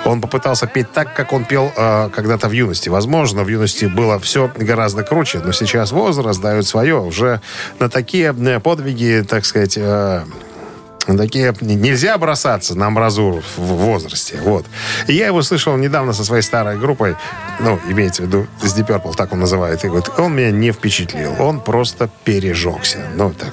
Он 0.04 0.20
попытался 0.20 0.66
петь 0.66 0.90
так, 0.92 1.14
как 1.14 1.32
он 1.32 1.44
пел 1.44 1.70
э, 1.76 2.10
когда-то 2.12 2.48
в 2.48 2.52
юности. 2.52 2.88
Возможно, 2.88 3.44
в 3.44 3.48
юности 3.48 3.84
было 3.84 4.18
все 4.18 4.50
гораздо 4.56 5.04
круче, 5.04 5.40
но 5.44 5.52
сейчас 5.52 5.92
возраст 5.92 6.40
дает 6.40 6.66
свое. 6.66 7.00
Уже 7.00 7.40
на 7.78 7.88
такие 7.88 8.34
э, 8.36 8.58
подвиги, 8.58 9.24
так 9.24 9.44
сказать, 9.44 9.76
э, 9.76 10.24
на 11.08 11.16
такие 11.16 11.54
нельзя 11.60 12.16
бросаться 12.18 12.74
на 12.76 12.86
амбразуру 12.86 13.42
в 13.56 13.62
возрасте. 13.62 14.38
Вот. 14.42 14.66
И 15.06 15.14
я 15.14 15.26
его 15.26 15.42
слышал 15.42 15.76
недавно 15.76 16.12
со 16.12 16.24
своей 16.24 16.42
старой 16.42 16.78
группой, 16.78 17.16
ну, 17.60 17.80
имеется 17.88 18.22
в 18.22 18.26
виду 18.26 18.46
с 18.62 18.76
Deep 18.76 18.86
Purple, 18.86 19.14
так 19.16 19.32
он 19.32 19.40
называет. 19.40 19.84
И 19.84 19.88
говорит, 19.88 20.10
он 20.18 20.34
меня 20.34 20.50
не 20.50 20.70
впечатлил. 20.70 21.34
Он 21.40 21.60
просто 21.60 22.10
пережегся. 22.24 22.98
Ну, 23.16 23.32
так, 23.32 23.52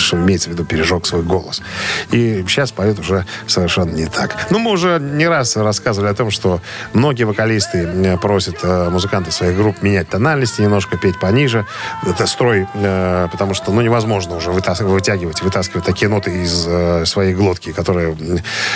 что 0.00 0.16
имеется 0.16 0.48
в 0.48 0.52
виду, 0.52 0.64
пережег 0.64 1.06
свой 1.06 1.22
голос. 1.22 1.62
И 2.10 2.44
сейчас 2.48 2.72
поет 2.72 2.98
уже 2.98 3.26
совершенно 3.46 3.90
не 3.90 4.06
так. 4.06 4.34
Ну, 4.50 4.58
мы 4.58 4.70
уже 4.70 4.98
не 4.98 5.28
раз 5.28 5.56
рассказывали 5.56 6.10
о 6.10 6.14
том, 6.14 6.30
что 6.30 6.60
многие 6.92 7.24
вокалисты 7.24 7.78
э, 7.78 8.16
просят 8.16 8.58
э, 8.62 8.88
музыкантов 8.90 9.34
своих 9.34 9.56
групп 9.56 9.82
менять 9.82 10.08
тональности, 10.08 10.62
немножко 10.62 10.96
петь 10.96 11.20
пониже. 11.20 11.66
Это 12.06 12.26
строй, 12.26 12.66
э, 12.74 13.28
потому 13.30 13.54
что, 13.54 13.72
ну, 13.72 13.80
невозможно 13.80 14.36
уже 14.36 14.50
вытас- 14.50 14.82
вытягивать, 14.82 15.42
вытаскивать 15.42 15.84
такие 15.84 16.08
ноты 16.08 16.42
из 16.42 16.66
э, 17.02 17.06
своей 17.06 17.34
глотки, 17.34 17.72
которые 17.72 18.16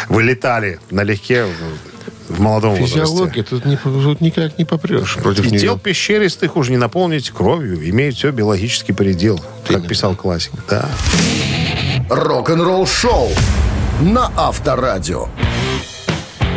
вылетали 0.09 0.79
налегке 0.91 1.45
в, 1.45 2.35
в 2.35 2.41
молодом 2.41 2.71
возрасте. 2.77 3.01
Физиология, 3.01 3.43
тут, 3.43 3.65
не, 3.65 3.77
тут 3.77 4.21
никак 4.21 4.59
не 4.59 4.65
попрешь 4.65 5.17
против 5.17 5.47
И 5.47 5.51
нее. 5.51 5.61
тел 5.61 5.79
пещеристых 5.79 6.57
уже 6.57 6.71
не 6.71 6.77
наполнить 6.77 7.31
кровью, 7.31 7.89
имеют 7.91 8.17
все 8.17 8.31
биологический 8.31 8.93
предел, 8.93 9.39
как 9.65 9.71
Именно. 9.79 9.89
писал 9.89 10.15
классик. 10.17 10.53
Да. 10.69 10.89
Рок-н-ролл 12.09 12.87
шоу 12.87 13.29
на 14.01 14.31
Авторадио. 14.37 15.29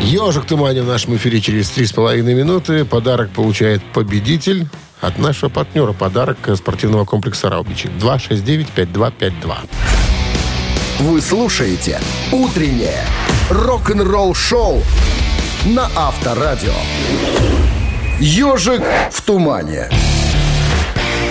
Ежик 0.02 0.46
Туманин 0.46 0.84
в 0.84 0.88
нашем 0.88 1.16
эфире 1.16 1.40
через 1.40 1.70
три 1.70 1.86
с 1.86 1.94
половиной 1.94 2.34
минуты. 2.34 2.84
Подарок 2.84 3.30
получает 3.30 3.82
победитель 3.94 4.68
от 5.00 5.18
нашего 5.18 5.50
партнера. 5.50 5.94
Подарок 5.94 6.38
спортивного 6.56 7.06
комплекса 7.06 7.50
«Раубичи». 7.50 7.90
269-5252. 8.00 9.56
Вы 11.00 11.22
слушаете 11.22 12.00
«Утреннее 12.32 13.04
рок-н-ролл-шоу» 13.50 14.82
на 15.66 15.90
Авторадио. 15.96 16.74
«Ежик 18.20 18.82
в 19.12 19.22
тумане». 19.22 19.90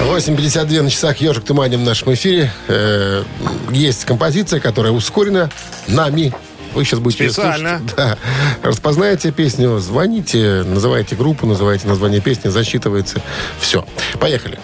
8.52 0.05 0.83
на 0.83 0.91
часах 0.91 1.19
«Ежик 1.19 1.45
Туманин» 1.45 1.81
в 1.81 1.85
нашем 1.85 2.13
эфире. 2.15 2.53
Э, 2.67 3.23
есть 3.71 4.05
композиция, 4.05 4.59
которая 4.59 4.93
ускорена 4.93 5.49
нами. 5.87 6.35
Вы 6.75 6.85
сейчас 6.85 6.99
будете 7.01 7.31
Специально. 7.31 7.79
слушать. 7.79 7.97
Да. 7.97 8.19
Распознаете 8.63 9.31
песню, 9.31 9.79
звоните, 9.79 10.65
называйте 10.67 11.15
группу, 11.15 11.47
называйте 11.47 11.87
название 11.87 12.21
песни, 12.21 12.49
засчитывается. 12.49 13.23
Все. 13.61 13.87
Поехали. 14.19 14.59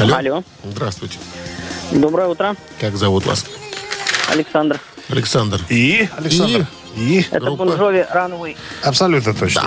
Алло. 0.00 0.16
Алло. 0.16 0.44
Здравствуйте. 0.64 1.18
Доброе 1.92 2.28
утро. 2.28 2.56
Как 2.80 2.96
зовут 2.96 3.26
вас? 3.26 3.44
Александр. 4.32 4.80
Александр. 5.10 5.60
И, 5.68 6.08
Александр? 6.16 6.66
И? 6.96 7.26
Это 7.30 7.40
Группа? 7.40 7.66
Bon 7.66 7.83
Jovi 7.83 8.06
Runaway. 8.10 8.56
Абсолютно 8.82 9.34
точно. 9.34 9.62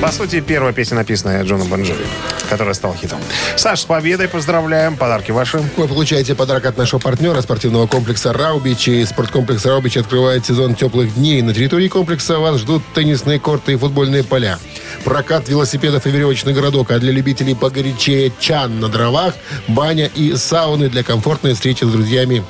По 0.00 0.12
сути, 0.12 0.40
первая 0.40 0.72
песня, 0.72 0.96
написанная 0.98 1.42
Джоном 1.42 1.68
Бон 1.68 1.79
Джови, 1.79 2.04
которая 2.48 2.72
стала 2.74 2.94
хитом. 2.94 3.18
Саш, 3.56 3.80
с 3.80 3.84
победой 3.84 4.28
поздравляем. 4.28 4.96
Подарки 4.96 5.32
ваши. 5.32 5.58
Вы 5.76 5.88
получаете 5.88 6.36
подарок 6.36 6.66
от 6.66 6.78
нашего 6.78 7.00
партнера 7.00 7.40
спортивного 7.40 7.88
комплекса 7.88 8.32
«Раубичи». 8.32 9.04
Спорткомплекс 9.04 9.66
«Раубичи» 9.66 9.98
открывает 9.98 10.46
сезон 10.46 10.76
теплых 10.76 11.14
дней. 11.14 11.42
На 11.42 11.52
территории 11.52 11.88
комплекса 11.88 12.38
вас 12.38 12.60
ждут 12.60 12.84
теннисные 12.94 13.40
корты 13.40 13.72
и 13.72 13.76
футбольные 13.76 14.22
поля. 14.22 14.60
Прокат 15.02 15.48
велосипедов 15.48 16.06
и 16.06 16.10
веревочный 16.10 16.52
городок. 16.52 16.92
А 16.92 17.00
для 17.00 17.10
любителей 17.10 17.56
погорячее 17.56 18.32
чан 18.38 18.78
на 18.78 18.88
дровах, 18.88 19.34
баня 19.66 20.08
и 20.14 20.36
сауны 20.36 20.88
для 20.88 21.02
комфортной 21.02 21.54
встречи 21.54 21.82
с 21.82 21.88
друзьями 21.88 22.44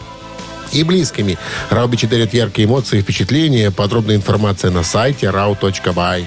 и 0.73 0.83
близкими. 0.85 1.39
Раубичи 1.71 2.07
дарят 2.07 2.35
яркие 2.35 2.69
эмоции 2.69 2.99
и 2.99 3.03
впечатления. 3.03 3.71
Подробная 3.71 4.17
информация 4.17 4.71
на 4.71 4.83
сайте 4.83 5.29
rau.by. 5.29 6.27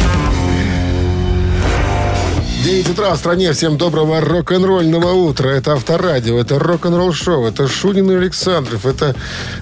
9 2.63 2.89
утра 2.89 3.13
в 3.13 3.17
стране. 3.17 3.53
Всем 3.53 3.75
доброго 3.75 4.21
рок-н-ролльного 4.21 5.13
утра. 5.13 5.49
Это 5.49 5.73
Авторадио, 5.73 6.39
это 6.39 6.59
рок-н-ролл 6.59 7.11
шоу, 7.11 7.47
это 7.47 7.67
Шунин 7.67 8.11
и 8.11 8.15
Александров. 8.15 8.85
Это, 8.85 9.15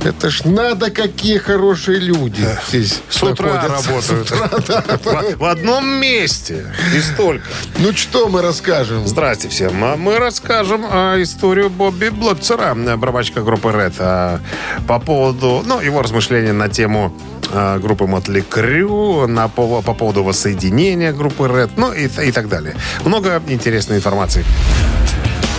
это 0.04 0.30
ж 0.30 0.44
надо 0.44 0.92
какие 0.92 1.38
хорошие 1.38 2.00
люди 2.00 2.46
здесь 2.68 3.02
С 3.10 3.24
утра 3.24 3.54
находятся. 3.54 4.16
работают. 4.16 4.28
С 4.28 4.32
утра, 4.32 4.50
да. 4.68 4.98
В, 4.98 5.38
в 5.38 5.44
одном 5.46 5.88
месте. 5.88 6.66
И 6.94 7.00
столько. 7.00 7.46
Ну 7.78 7.94
что 7.94 8.28
мы 8.28 8.42
расскажем? 8.42 9.08
Здрасте 9.08 9.48
всем. 9.48 9.82
А 9.82 9.96
Мы 9.96 10.18
расскажем 10.18 10.86
а, 10.90 11.22
историю 11.22 11.70
Бобби 11.70 12.10
Блотцера, 12.10 12.76
э, 12.76 12.98
барабанщика 12.98 13.44
группы 13.44 13.70
Red, 13.70 13.94
а, 14.00 14.42
по 14.88 15.00
поводу, 15.00 15.64
ну, 15.66 15.80
его 15.80 16.02
размышления 16.02 16.52
на 16.52 16.68
тему 16.68 17.14
а, 17.39 17.39
группы 17.52 18.06
Мотли 18.08 18.42
Крю, 18.42 19.28
на, 19.28 19.46
пов- 19.46 19.84
по 19.84 19.94
поводу 19.94 20.24
воссоединения 20.24 21.12
группы 21.14 21.44
Red, 21.44 21.72
ну 21.78 21.92
и, 21.94 22.08
и 22.08 22.32
так 22.32 22.50
далее. 22.50 22.76
Много 23.06 23.42
интересной 23.48 23.98
информации. 23.98 24.46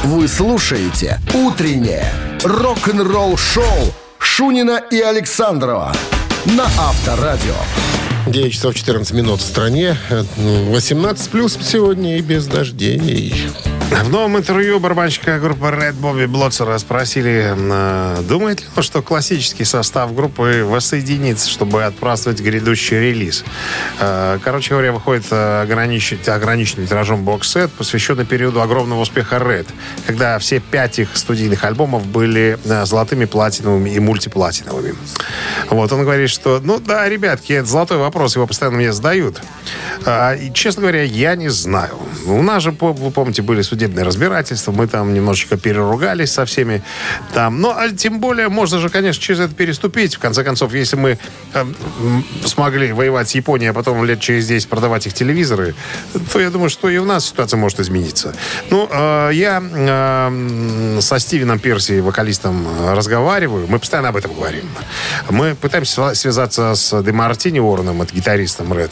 Вы 0.05 0.29
слушаете 0.29 1.19
«Утреннее 1.35 2.07
рок-н-ролл-шоу» 2.43 3.93
Шунина 4.19 4.81
и 4.91 5.01
Александрова 5.01 5.93
на 6.47 6.65
Авторадио. 6.65 7.55
9 8.27 8.53
часов 8.53 8.75
14 8.75 9.13
минут 9.13 9.41
в 9.41 9.45
стране. 9.45 9.97
Э, 10.11 10.25
18 10.37 11.31
плюс 11.31 11.59
сегодня 11.63 12.19
и 12.19 12.21
без 12.21 12.47
дождей. 12.47 13.35
В 13.91 14.09
новом 14.09 14.39
интервью 14.39 14.79
барабанщика 14.79 15.41
группы 15.41 15.67
Red 15.67 15.95
Bobby 16.01 16.29
Блотцера 16.29 16.79
спросили, 16.79 17.55
э, 17.57 18.23
думает 18.23 18.61
ли 18.61 18.67
он, 18.77 18.83
что 18.85 19.03
классический 19.03 19.65
состав 19.65 20.15
группы 20.15 20.65
воссоединится, 20.65 21.51
чтобы 21.51 21.85
отпраздновать 21.85 22.41
грядущий 22.41 22.99
релиз. 22.99 23.45
Э, 23.99 24.39
Короче 24.45 24.71
говоря, 24.71 24.93
выходит 24.93 25.27
э, 25.33 25.63
ограничить, 25.63 26.29
ограниченный 26.29 26.87
тиражом 26.87 27.25
бокс-сет, 27.25 27.73
посвященный 27.73 28.25
периоду 28.25 28.63
огромного 28.63 29.01
успеха 29.01 29.37
Red, 29.37 29.67
когда 30.07 30.39
все 30.39 30.61
пять 30.61 31.01
их 31.01 31.17
студийных 31.17 31.65
альбомов 31.65 32.07
были 32.07 32.59
золотыми, 32.65 33.25
платиновыми 33.25 33.91
и 33.91 33.99
мультиплатиновыми. 33.99 34.95
Вот, 35.69 35.93
он 35.93 36.03
говорит, 36.03 36.31
что, 36.31 36.61
ну 36.63 36.79
да, 36.79 37.09
ребятки, 37.09 37.55
это 37.55 37.67
золотой 37.67 37.99
вопрос, 37.99 38.37
его 38.37 38.47
постоянно 38.47 38.79
мне 38.79 38.93
задают. 38.93 39.41
А, 40.07 40.35
и, 40.35 40.53
честно 40.53 40.83
говоря, 40.83 41.03
я 41.03 41.35
не 41.35 41.49
знаю. 41.49 41.99
У 42.27 42.43
нас 42.43 42.63
же, 42.63 42.71
вы 42.71 43.11
помните, 43.11 43.43
были 43.43 43.63
судебные 43.81 44.05
разбирательства, 44.05 44.73
мы 44.73 44.87
там 44.87 45.15
немножечко 45.15 45.57
переругались 45.57 46.33
со 46.33 46.45
всеми 46.45 46.83
там. 47.33 47.63
Ну, 47.63 47.71
а 47.71 47.89
тем 47.91 48.21
более, 48.21 48.49
можно 48.49 48.79
же, 48.79 48.91
конечно, 48.91 49.23
через 49.23 49.41
это 49.41 49.55
переступить. 49.55 50.17
В 50.17 50.19
конце 50.19 50.45
концов, 50.45 50.75
если 50.75 50.97
мы 50.97 51.19
э, 51.55 51.65
смогли 52.45 52.93
воевать 52.93 53.31
с 53.31 53.35
Японией, 53.35 53.71
а 53.71 53.73
потом 53.73 54.05
лет 54.05 54.21
через 54.21 54.47
10 54.49 54.69
продавать 54.69 55.07
их 55.07 55.15
телевизоры, 55.15 55.75
то 56.31 56.41
я 56.41 56.51
думаю, 56.51 56.69
что 56.69 56.91
и 56.91 56.99
у 56.99 57.07
нас 57.07 57.25
ситуация 57.27 57.57
может 57.57 57.81
измениться. 57.81 58.35
Ну, 58.69 58.87
э, 58.93 59.31
я 59.33 59.63
э, 59.63 60.99
со 61.01 61.19
Стивеном 61.19 61.59
Перси, 61.59 62.01
вокалистом, 62.01 62.67
э, 62.69 62.93
разговариваю. 62.93 63.67
Мы 63.67 63.79
постоянно 63.79 64.11
об 64.11 64.17
этом 64.17 64.35
говорим. 64.35 64.69
Мы 65.31 65.55
пытаемся 65.55 66.15
связаться 66.15 66.75
с 66.75 67.03
Де 67.03 67.13
Мартини 67.13 67.61
Уорреном, 67.61 68.03
это 68.03 68.15
гитаристом 68.15 68.75
Ред. 68.75 68.91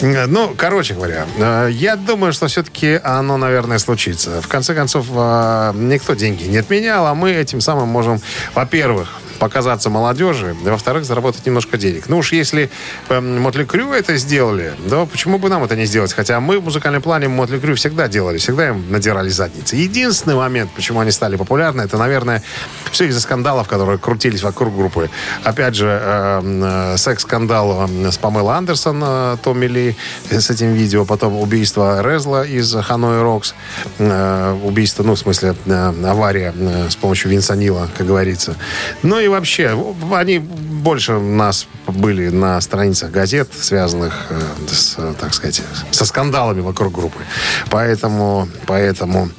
Ну, 0.00 0.54
короче 0.56 0.94
говоря, 0.94 1.26
э, 1.38 1.70
я 1.72 1.96
думаю, 1.96 2.32
что 2.32 2.46
все-таки 2.46 3.00
оно, 3.02 3.36
наверное, 3.36 3.78
случится. 3.78 4.27
В 4.42 4.48
конце 4.48 4.74
концов, 4.74 5.06
э, 5.10 5.72
никто 5.74 6.14
деньги 6.14 6.44
не 6.44 6.58
отменял, 6.58 7.06
а 7.06 7.14
мы 7.14 7.32
этим 7.32 7.60
самым 7.60 7.88
можем, 7.88 8.20
во-первых, 8.54 9.20
показаться 9.38 9.90
молодежи, 9.90 10.56
да, 10.64 10.72
во-вторых, 10.72 11.04
заработать 11.04 11.46
немножко 11.46 11.76
денег. 11.76 12.08
Ну 12.08 12.18
уж 12.18 12.32
если 12.32 12.70
эм, 13.08 13.40
Mötley 13.40 13.64
Crüe 13.64 13.92
это 13.92 14.16
сделали, 14.16 14.74
да 14.86 15.06
почему 15.06 15.38
бы 15.38 15.48
нам 15.48 15.64
это 15.64 15.76
не 15.76 15.86
сделать? 15.86 16.12
Хотя 16.12 16.40
мы 16.40 16.58
в 16.58 16.64
музыкальном 16.64 17.02
плане 17.02 17.28
Mötley 17.28 17.58
Crüe 17.58 17.74
всегда 17.76 18.08
делали, 18.08 18.38
всегда 18.38 18.68
им 18.68 18.90
надирали 18.90 19.28
задницы. 19.28 19.76
Единственный 19.76 20.36
момент, 20.36 20.70
почему 20.74 21.00
они 21.00 21.10
стали 21.10 21.36
популярны, 21.36 21.82
это, 21.82 21.96
наверное, 21.96 22.42
все 22.90 23.06
из-за 23.06 23.20
скандалов, 23.20 23.68
которые 23.68 23.98
крутились 23.98 24.42
вокруг 24.42 24.74
группы. 24.74 25.10
Опять 25.44 25.74
же, 25.74 25.86
эм, 25.86 26.64
э, 26.64 26.96
секс-скандал 26.96 27.84
эм, 27.84 28.10
с 28.10 28.18
Памелой 28.18 28.56
Андерсон, 28.56 29.02
э, 29.04 29.36
Томми 29.42 29.66
Ли, 29.66 29.96
э, 30.30 30.40
с 30.40 30.50
этим 30.50 30.72
видео, 30.72 31.04
потом 31.04 31.38
убийство 31.38 32.02
Рэззла 32.02 32.44
из 32.44 32.74
Hanoi 32.74 33.22
Rocks, 33.22 33.54
э, 33.98 34.58
убийство, 34.64 35.02
ну, 35.02 35.14
в 35.14 35.18
смысле, 35.18 35.54
э, 35.66 35.92
авария 36.04 36.52
э, 36.56 36.88
с 36.90 36.96
помощью 36.96 37.30
Винса 37.30 37.59
Нила, 37.59 37.88
как 37.96 38.06
говорится. 38.06 38.56
Ну 39.02 39.20
и 39.20 39.27
вообще, 39.28 39.74
в- 39.74 40.14
они 40.14 40.38
больше 40.38 41.18
нас 41.18 41.66
были 41.86 42.28
на 42.28 42.60
страницах 42.60 43.10
газет, 43.10 43.48
связанных 43.58 44.26
э, 44.30 44.40
с, 44.68 44.96
так 45.20 45.34
сказать, 45.34 45.62
со 45.90 46.04
скандалами 46.04 46.60
вокруг 46.60 46.92
группы. 46.94 47.18
Поэтому, 47.70 48.48
поэтому 48.66 49.30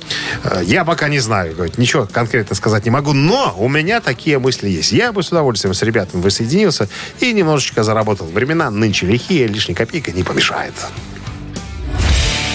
э, 0.44 0.62
я 0.66 0.84
пока 0.86 1.08
не 1.08 1.20
знаю, 1.20 1.56
ничего 1.78 2.06
конкретно 2.12 2.56
сказать 2.56 2.86
не 2.86 2.92
могу, 2.92 3.14
но 3.14 3.56
у 3.58 3.68
меня 3.70 4.02
такие 4.02 4.40
мысли 4.40 4.70
есть. 4.70 4.92
Я 4.92 5.12
бы 5.12 5.24
с 5.24 5.30
удовольствием 5.32 5.74
с 5.74 5.82
ребятами 5.82 6.22
воссоединился 6.22 6.88
и 7.20 7.32
немножечко 7.34 7.84
заработал. 7.84 8.28
Времена 8.28 8.70
нынче 8.70 9.06
лихие, 9.06 9.48
лишняя 9.48 9.76
копейка 9.76 10.12
не 10.12 10.24
помешает. 10.24 10.74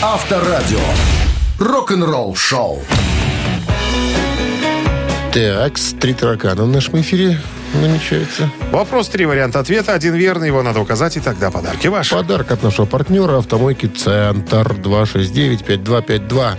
Авторадио. 0.02 0.80
Рок-н-ролл 1.58 2.34
шоу. 2.34 2.82
Так, 5.34 5.74
три 6.00 6.14
таракана 6.14 6.62
в 6.62 6.68
нашем 6.68 7.00
эфире 7.00 7.40
намечается. 7.82 8.48
Вопрос, 8.70 9.08
три 9.08 9.26
варианта 9.26 9.58
ответа. 9.58 9.92
Один 9.92 10.14
верный, 10.14 10.46
его 10.46 10.62
надо 10.62 10.78
указать, 10.78 11.16
и 11.16 11.20
тогда 11.20 11.50
подарки 11.50 11.88
ваши. 11.88 12.14
Подарок 12.14 12.52
от 12.52 12.62
нашего 12.62 12.86
партнера 12.86 13.38
«Автомойки 13.38 13.86
Центр» 13.86 14.74
269-5252. 14.74 16.56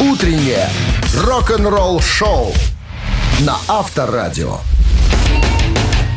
Утреннее 0.00 0.70
рок-н-ролл 1.22 2.00
шоу 2.00 2.54
на 3.40 3.58
Авторадио. 3.68 4.60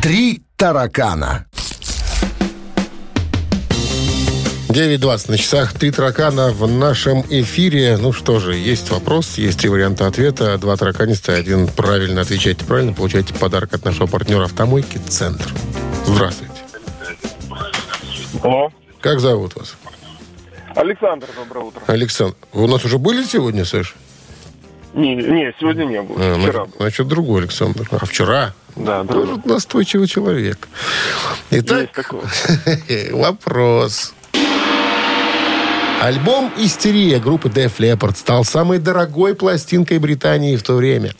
Три 0.00 0.40
таракана. 0.56 1.44
9.20 4.70 5.30
на 5.32 5.36
часах. 5.38 5.72
Три 5.72 5.90
таракана 5.90 6.50
в 6.50 6.68
нашем 6.68 7.24
эфире. 7.28 7.96
Ну 7.96 8.12
что 8.12 8.38
же, 8.38 8.54
есть 8.54 8.88
вопрос, 8.90 9.36
есть 9.36 9.58
три 9.58 9.68
варианта 9.68 10.06
ответа. 10.06 10.56
Два 10.58 10.76
тараканиста, 10.76 11.34
один 11.34 11.66
правильно 11.66 12.20
отвечаете 12.20 12.64
правильно, 12.64 12.92
получаете 12.92 13.34
подарок 13.34 13.74
от 13.74 13.84
нашего 13.84 14.06
партнера 14.06 14.44
«Автомойки 14.44 14.98
Центр». 15.08 15.52
Здравствуйте. 16.06 16.54
Алло. 18.44 18.70
Как 19.00 19.18
зовут 19.18 19.56
вас? 19.56 19.74
Александр, 20.76 21.26
доброе 21.34 21.64
утро. 21.64 21.82
Александр. 21.88 22.36
Вы 22.52 22.64
у 22.64 22.66
нас 22.68 22.84
уже 22.84 22.98
были 22.98 23.24
сегодня, 23.24 23.64
Саш? 23.64 23.96
Не, 24.94 25.16
не, 25.16 25.52
сегодня 25.58 25.84
не 25.84 26.00
было. 26.00 26.16
А, 26.20 26.38
Вчера 26.38 26.52
значит, 26.52 26.70
был. 26.70 26.78
значит, 26.78 27.08
другой 27.08 27.40
Александр. 27.40 27.88
А 27.90 28.06
вчера? 28.06 28.54
Да, 28.76 29.02
да. 29.02 29.12
Тоже 29.12 29.40
настойчивый 29.44 30.06
человек. 30.06 30.68
Итак, 31.50 31.90
вопрос. 33.12 34.14
Альбом 36.00 36.50
«Истерия» 36.56 37.18
группы 37.18 37.50
Def 37.50 37.72
Leppard 37.76 38.16
стал 38.16 38.42
самой 38.42 38.78
дорогой 38.78 39.34
пластинкой 39.34 39.98
Британии 39.98 40.56
в 40.56 40.62
то 40.62 40.76
время. 40.76 41.12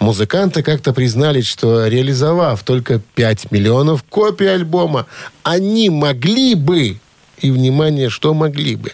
Музыканты 0.00 0.62
как-то 0.62 0.94
признались, 0.94 1.46
что 1.46 1.86
реализовав 1.86 2.62
только 2.62 2.98
5 3.14 3.52
миллионов 3.52 4.02
копий 4.04 4.46
альбома, 4.46 5.04
они 5.42 5.90
могли 5.90 6.54
бы, 6.54 6.98
и, 7.40 7.50
внимание, 7.50 8.08
что 8.08 8.32
могли 8.32 8.76
бы, 8.76 8.92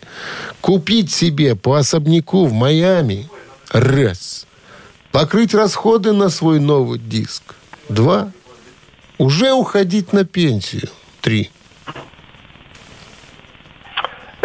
купить 0.61 1.12
себе 1.12 1.55
по 1.55 1.77
особняку 1.77 2.46
в 2.46 2.53
Майами, 2.53 3.29
раз, 3.70 4.44
покрыть 5.12 5.55
расходы 5.55 6.11
на 6.11 6.31
свой 6.31 6.59
новый 6.59 6.98
диск, 6.98 7.55
два, 7.88 8.33
уже 9.18 9.53
уходить 9.53 10.12
на 10.12 10.24
пенсию, 10.24 10.88
три. 11.20 11.53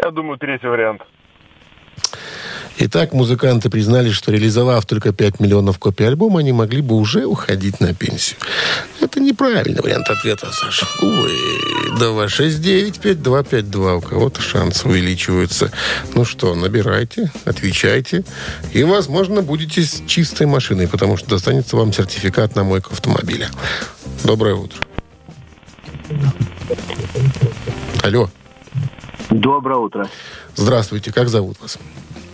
Я 0.04 0.12
думаю, 0.12 0.38
третий 0.38 0.68
вариант. 0.68 1.02
Итак, 2.78 3.13
музыканты 3.13 3.70
признались, 3.70 4.13
что 4.13 4.32
реализовав 4.34 4.86
только 4.86 5.13
5 5.13 5.39
миллионов 5.39 5.80
копий 5.80 6.04
альбома, 6.04 6.42
они 6.42 6.52
могли 6.52 6.82
бы 6.82 6.96
уже 6.96 7.26
уходить 7.26 7.80
на 7.80 7.94
пенсию. 7.94 8.38
Это 9.00 9.22
неправильный 9.22 9.82
вариант 9.82 10.10
ответа, 10.10 10.52
Саша. 10.52 10.86
Увы. 11.02 11.30
269-5252. 12.00 13.98
У 13.98 14.02
кого-то 14.02 14.42
шансы 14.42 14.89
увеличиваются. 14.89 15.72
Ну 16.16 16.26
что, 16.26 16.54
набирайте, 16.54 17.32
отвечайте. 17.46 18.26
И, 18.74 18.84
возможно, 18.84 19.42
будете 19.42 19.84
с 19.84 20.04
чистой 20.06 20.48
машиной, 20.48 20.89
потому 20.89 21.16
что 21.16 21.30
достанется 21.30 21.78
вам 21.78 21.94
сертификат 21.94 22.56
на 22.56 22.66
мойку 22.66 22.92
автомобиля. 22.92 23.50
Доброе 24.26 24.56
утро. 24.56 24.80
Алло. 28.04 28.30
Доброе 29.34 29.78
утро. 29.80 30.08
Здравствуйте. 30.56 31.12
Как 31.12 31.28
зовут 31.28 31.60
вас? 31.60 31.80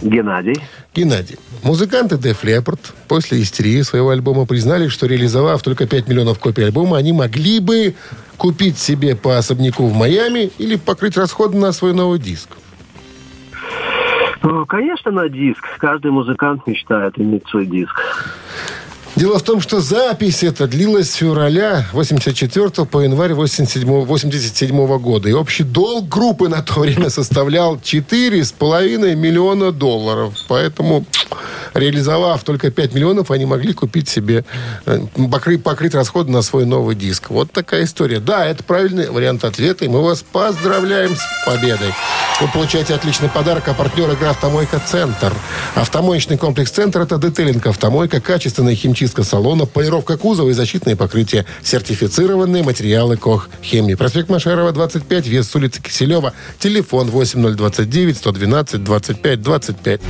Геннадий. 0.01 0.55
Геннадий. 0.93 1.37
Музыканты 1.63 2.15
Def 2.15 2.43
Leppard 2.43 2.79
после 3.07 3.41
истерии 3.41 3.81
своего 3.83 4.09
альбома 4.09 4.45
признали, 4.45 4.89
что 4.89 5.07
реализовав 5.07 5.61
только 5.61 5.87
5 5.87 6.09
миллионов 6.09 6.39
копий 6.39 6.63
альбома, 6.63 6.97
они 6.97 7.13
могли 7.13 7.59
бы 7.59 7.95
купить 8.37 8.77
себе 8.77 9.15
по 9.15 9.37
особняку 9.37 9.87
в 9.87 9.93
Майами 9.93 10.51
или 10.57 10.75
покрыть 10.75 11.15
расходы 11.15 11.57
на 11.57 11.71
свой 11.71 11.93
новый 11.93 12.19
диск. 12.19 12.49
Ну, 14.43 14.65
Конечно, 14.65 15.11
на 15.11 15.29
диск. 15.29 15.63
Каждый 15.79 16.11
музыкант 16.11 16.67
мечтает 16.67 17.17
иметь 17.17 17.47
свой 17.47 17.65
диск. 17.65 17.97
Дело 19.19 19.37
в 19.37 19.43
том, 19.43 19.59
что 19.59 19.81
запись 19.81 20.43
эта 20.43 20.65
длилась 20.65 21.11
с 21.11 21.15
февраля 21.15 21.85
84 21.91 22.85
по 22.85 23.01
январь 23.01 23.33
87, 23.33 24.05
87 24.05 24.97
года. 24.97 25.27
И 25.27 25.33
общий 25.33 25.63
долг 25.63 26.07
группы 26.07 26.47
на 26.47 26.61
то 26.61 26.79
время 26.79 27.09
составлял 27.09 27.75
4,5 27.75 29.15
миллиона 29.15 29.73
долларов. 29.73 30.35
Поэтому 30.47 31.05
реализовав 31.73 32.43
только 32.45 32.71
5 32.71 32.93
миллионов, 32.93 33.29
они 33.29 33.45
могли 33.45 33.73
купить 33.73 34.07
себе, 34.07 34.45
э, 34.85 34.99
покрыть, 35.29 35.63
покрыть 35.63 35.93
расходы 35.93 36.31
на 36.31 36.41
свой 36.41 36.65
новый 36.65 36.95
диск. 36.95 37.29
Вот 37.29 37.51
такая 37.51 37.83
история. 37.83 38.21
Да, 38.21 38.45
это 38.45 38.63
правильный 38.63 39.09
вариант 39.09 39.43
ответа, 39.43 39.83
и 39.83 39.89
мы 39.89 40.01
вас 40.01 40.23
поздравляем 40.23 41.13
с 41.17 41.21
победой. 41.45 41.93
Вы 42.39 42.47
получаете 42.53 42.95
отличный 42.95 43.27
подарок, 43.27 43.67
а 43.67 43.73
партнер 43.73 44.09
игры 44.11 44.27
«Автомойка 44.27 44.81
Центр». 44.85 45.33
Автомоечный 45.75 46.37
комплекс 46.37 46.71
«Центр»— 46.71 47.01
это 47.01 47.17
детейлинг 47.17 47.67
автомойка, 47.67 48.21
качественная 48.21 48.75
химчистка 48.75 49.08
салона, 49.23 49.65
полировка 49.65 50.17
кузова 50.17 50.49
и 50.49 50.53
защитные 50.53 50.95
покрытия. 50.95 51.45
Сертифицированные 51.63 52.63
материалы 52.63 53.17
КОХ 53.17 53.49
«Хемии». 53.63 53.95
Проспект 53.95 54.29
Машарова, 54.29 54.71
25, 54.71 55.27
вес 55.27 55.49
с 55.49 55.55
улицы 55.55 55.81
Киселева. 55.81 56.33
Телефон 56.59 57.09
8029 57.09 58.17
112 58.17 58.83
25 58.83 59.41
25. 59.41 60.01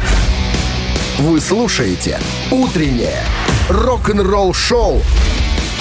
Вы 1.20 1.41
слушаете 1.41 2.20
«Утреннее 2.52 3.24
рок-н-ролл-шоу» 3.70 5.02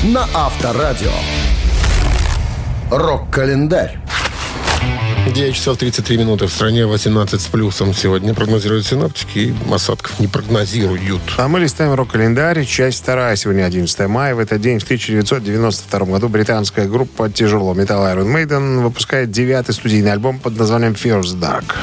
на 0.02 0.28
Авторадио. 0.34 1.12
Рок-календарь. 2.90 3.98
9 5.32 5.54
часов 5.54 5.76
33 5.76 6.16
минуты. 6.16 6.46
В 6.46 6.52
стране 6.52 6.86
18 6.86 7.40
с 7.40 7.46
плюсом. 7.46 7.92
Сегодня 7.92 8.34
прогнозируют 8.34 8.86
синоптики. 8.86 9.38
И 9.38 9.54
осадков 9.72 10.18
не 10.20 10.26
прогнозируют. 10.26 11.20
А 11.36 11.48
мы 11.48 11.60
листаем 11.60 11.94
рок-календарь. 11.94 12.64
Часть 12.64 13.02
вторая. 13.02 13.36
Сегодня 13.36 13.64
11 13.64 14.08
мая. 14.08 14.34
В 14.34 14.38
этот 14.38 14.60
день, 14.60 14.78
в 14.78 14.84
1992 14.84 16.00
году, 16.06 16.28
британская 16.28 16.86
группа 16.86 17.28
тяжелого 17.30 17.74
металла 17.74 18.14
Iron 18.14 18.34
Maiden 18.34 18.82
выпускает 18.82 19.30
девятый 19.30 19.74
студийный 19.74 20.12
альбом 20.12 20.38
под 20.38 20.56
названием 20.56 20.92
the 20.92 21.40
Dark. 21.40 21.74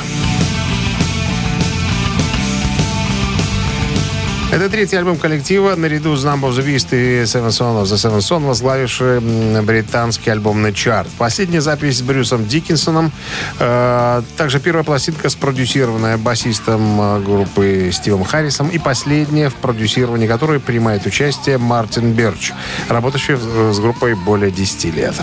Это 4.55 4.69
третий 4.69 4.95
альбом 4.95 5.17
коллектива 5.17 5.75
наряду 5.75 6.15
с 6.15 6.23
Number 6.23 6.49
of 6.49 6.51
the 6.57 6.65
Beast 6.65 6.87
и 6.93 7.23
Seven 7.23 7.49
Son 7.49 7.83
of 7.83 7.83
the 7.83 7.95
Seven 7.97 8.19
Son, 8.19 8.45
возглавивший 8.45 9.19
британский 9.61 10.29
альбомный 10.29 10.71
чарт. 10.71 11.09
Последняя 11.17 11.59
запись 11.59 11.97
с 11.97 12.01
Брюсом 12.01 12.47
Диккинсоном. 12.47 13.11
э, 13.59 14.21
также 14.37 14.61
первая 14.61 14.85
пластинка, 14.85 15.27
спродюсированная 15.27 16.17
басистом 16.17 17.01
э, 17.01 17.19
группы 17.19 17.89
Стивом 17.91 18.23
Харрисом. 18.23 18.69
И 18.69 18.79
последняя, 18.79 19.49
в 19.49 19.55
продюсировании 19.55 20.25
которой 20.25 20.61
принимает 20.61 21.05
участие 21.05 21.57
Мартин 21.57 22.13
Берч, 22.13 22.53
работающий 22.87 23.33
в- 23.33 23.73
с 23.73 23.79
группой 23.79 24.13
более 24.15 24.51
10 24.51 24.85
лет. 24.95 25.15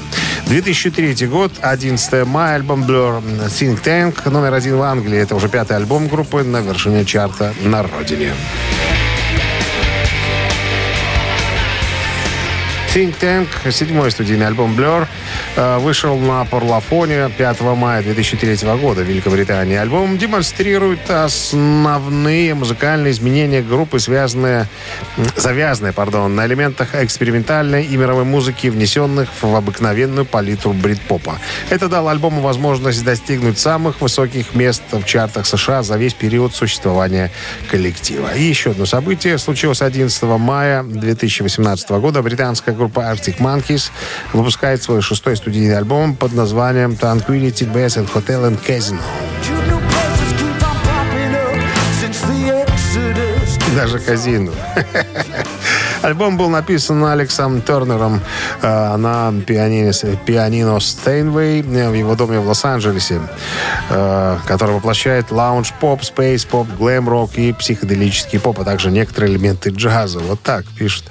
2003 0.48 1.26
год, 1.26 1.52
11 1.62 2.26
мая, 2.26 2.56
альбом 2.56 2.84
Blur 2.84 3.22
Think 3.48 3.82
Tank, 3.82 4.28
номер 4.30 4.52
один 4.52 4.76
в 4.76 4.82
Англии. 4.82 5.18
Это 5.18 5.34
уже 5.36 5.48
пятый 5.48 5.74
альбом 5.78 6.08
группы 6.08 6.42
на 6.42 6.58
вершине 6.60 7.06
чарта 7.06 7.54
на 7.62 7.82
родине. 7.82 8.34
Think 12.94 13.14
Tank, 13.18 13.48
седьмой 13.72 14.10
студийный 14.10 14.46
альбом 14.46 14.78
Blur, 14.78 15.04
э, 15.04 15.06
вышел 15.56 16.16
на 16.18 16.44
Парлафоне 16.44 17.30
5 17.36 17.60
мая 17.60 18.02
2003 18.02 18.68
года 18.78 19.02
в 19.02 19.04
Великобритании. 19.04 19.76
Альбом 19.76 20.18
демонстрирует 20.18 21.10
основные 21.10 22.54
музыкальные 22.54 23.12
изменения 23.12 23.62
группы, 23.62 24.00
связанные, 24.00 24.66
завязанные 25.36 25.92
пардон, 25.92 26.34
на 26.34 26.46
элементах 26.46 26.94
экспериментальной 26.94 27.84
и 27.84 27.96
мировой 27.96 28.24
музыки, 28.24 28.68
внесенных 28.68 29.28
в 29.40 29.54
обыкновенную 29.54 30.24
палитру 30.24 30.72
брит-попа. 30.72 31.38
Это 31.70 31.88
дало 31.88 32.10
альбому 32.10 32.40
возможность 32.40 33.04
достигнуть 33.04 33.58
самых 33.58 34.00
высоких 34.00 34.54
мест 34.54 34.82
в 34.90 35.04
чартах 35.04 35.46
США 35.46 35.82
за 35.82 35.96
весь 35.96 36.14
период 36.14 36.54
существования 36.54 37.30
коллектива. 37.70 38.34
И 38.34 38.42
еще 38.42 38.70
одно 38.70 38.86
событие 38.86 39.38
случилось 39.38 39.82
11 39.82 40.22
мая 40.22 40.82
2018 40.82 41.90
года. 41.90 42.22
Британская 42.22 42.72
группа 42.72 43.00
Arctic 43.00 43.38
Monkeys 43.38 43.90
выпускает 44.32 44.82
свой 44.82 45.02
шестой 45.02 45.36
студийный 45.42 45.76
альбом 45.76 46.14
под 46.14 46.34
названием 46.34 46.92
Tranquility 46.92 47.66
Base 47.66 47.98
and 47.98 48.08
Hotel 48.14 48.48
and 48.48 48.58
Casino. 48.64 49.00
Даже 53.74 53.98
казино. 53.98 54.52
Альбом 56.02 56.36
был 56.36 56.48
написан 56.48 57.04
Алексом 57.04 57.62
Тернером 57.62 58.20
э, 58.60 58.96
на 58.96 59.32
пианино, 59.46 59.92
пианино 60.26 60.80
Стейнвей 60.80 61.62
в 61.62 61.94
его 61.94 62.16
доме 62.16 62.40
в 62.40 62.48
Лос-Анджелесе, 62.48 63.20
э, 63.88 64.38
который 64.46 64.74
воплощает 64.74 65.30
лаунж-поп, 65.30 66.02
спейс-поп, 66.02 66.66
глэм-рок 66.76 67.38
и 67.38 67.52
психоделический 67.52 68.40
поп, 68.40 68.60
а 68.60 68.64
также 68.64 68.90
некоторые 68.90 69.32
элементы 69.32 69.70
джаза. 69.70 70.18
Вот 70.18 70.42
так 70.42 70.64
пишут 70.76 71.04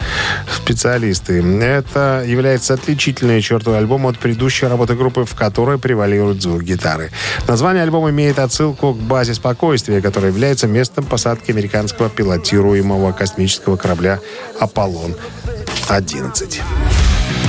специалисты. 0.53 1.41
Это 1.61 2.23
является 2.27 2.73
отличительной 2.73 3.41
чертой 3.41 3.77
альбома 3.77 4.09
от 4.09 4.19
предыдущей 4.19 4.65
работы 4.65 4.95
группы, 4.95 5.23
в 5.23 5.35
которой 5.35 5.77
превалирует 5.79 6.41
звук 6.41 6.63
гитары. 6.63 7.11
Название 7.47 7.83
альбома 7.83 8.09
имеет 8.09 8.39
отсылку 8.39 8.93
к 8.93 8.97
базе 8.97 9.35
спокойствия, 9.35 10.01
которая 10.01 10.31
является 10.31 10.67
местом 10.67 11.05
посадки 11.05 11.51
американского 11.51 12.09
пилотируемого 12.09 13.13
космического 13.13 13.77
корабля 13.77 14.19
«Аполлон-11». 14.81 16.59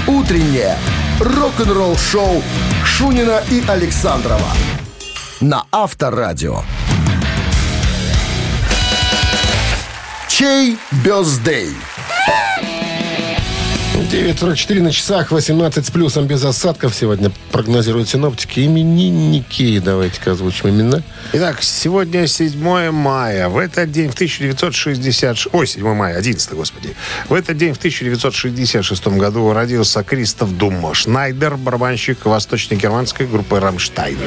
Утреннее 0.07 0.77
рок-н-ролл-шоу 1.19 2.43
Шунина 2.85 3.43
и 3.51 3.65
Александрова 3.67 4.53
на 5.41 5.65
Авторадио. 5.73 6.63
Чей 10.29 10.77
бездей? 11.05 11.75
9.44 14.13 14.83
на 14.83 14.93
часах, 14.93 15.33
18 15.33 15.87
с 15.87 15.91
плюсом 15.91 16.27
без 16.27 16.45
осадков 16.45 16.95
сегодня 16.95 17.33
прогнозируют 17.51 18.11
синоптики. 18.11 18.61
Именинники, 18.61 19.79
давайте-ка 19.79 20.33
озвучим 20.33 20.69
имена. 20.69 21.03
Итак, 21.33 21.63
сегодня 21.63 22.27
7 22.27 22.91
мая. 22.91 23.49
В 23.49 23.57
этот 23.57 23.91
день 23.91 24.11
в 24.11 24.15
1960... 24.15 25.47
Ой, 25.53 25.67
7 25.67 25.95
мая, 25.95 26.19
11, 26.19 26.53
господи. 26.53 26.95
В 27.31 27.33
этот 27.33 27.57
день 27.57 27.73
в 27.73 27.79
1966 27.79 29.07
году 29.07 29.51
родился 29.55 30.05
Кристоф 30.05 30.59
Думма 30.59 30.93
Шнайдер, 30.93 31.57
барабанщик 31.57 32.27
восточно-германской 32.27 33.27
группы 33.27 33.61
«Рамштайн». 33.61 34.19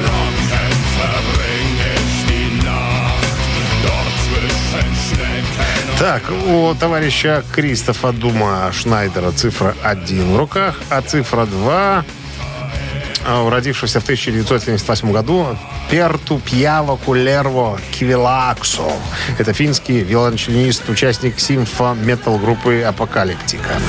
Так, 5.98 6.22
у 6.30 6.74
товарища 6.74 7.42
Кристофа 7.54 8.12
Дума 8.12 8.70
Шнайдера 8.70 9.30
цифра 9.32 9.74
1 9.82 10.34
в 10.34 10.36
руках, 10.36 10.78
а 10.90 11.00
цифра 11.00 11.46
2 11.46 12.04
а 13.28 13.42
у 13.42 13.50
родившегося 13.50 14.00
в 14.00 14.04
1978 14.04 15.10
году 15.10 15.56
Перту 15.90 16.38
Пьяво 16.38 16.96
Кулерво 16.96 17.80
Кивилаксо. 17.92 18.92
Это 19.38 19.54
финский 19.54 20.00
виолончелинист, 20.00 20.88
участник 20.90 21.40
симфо-метал 21.40 22.38
группы 22.38 22.82
«Апокалиптика». 22.82 23.80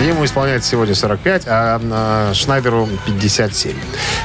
Ему 0.00 0.24
исполняется 0.26 0.70
сегодня 0.70 0.94
45, 0.94 1.44
а 1.46 1.80
а, 1.82 2.34
Шнайдеру 2.34 2.86
57. 3.06 3.72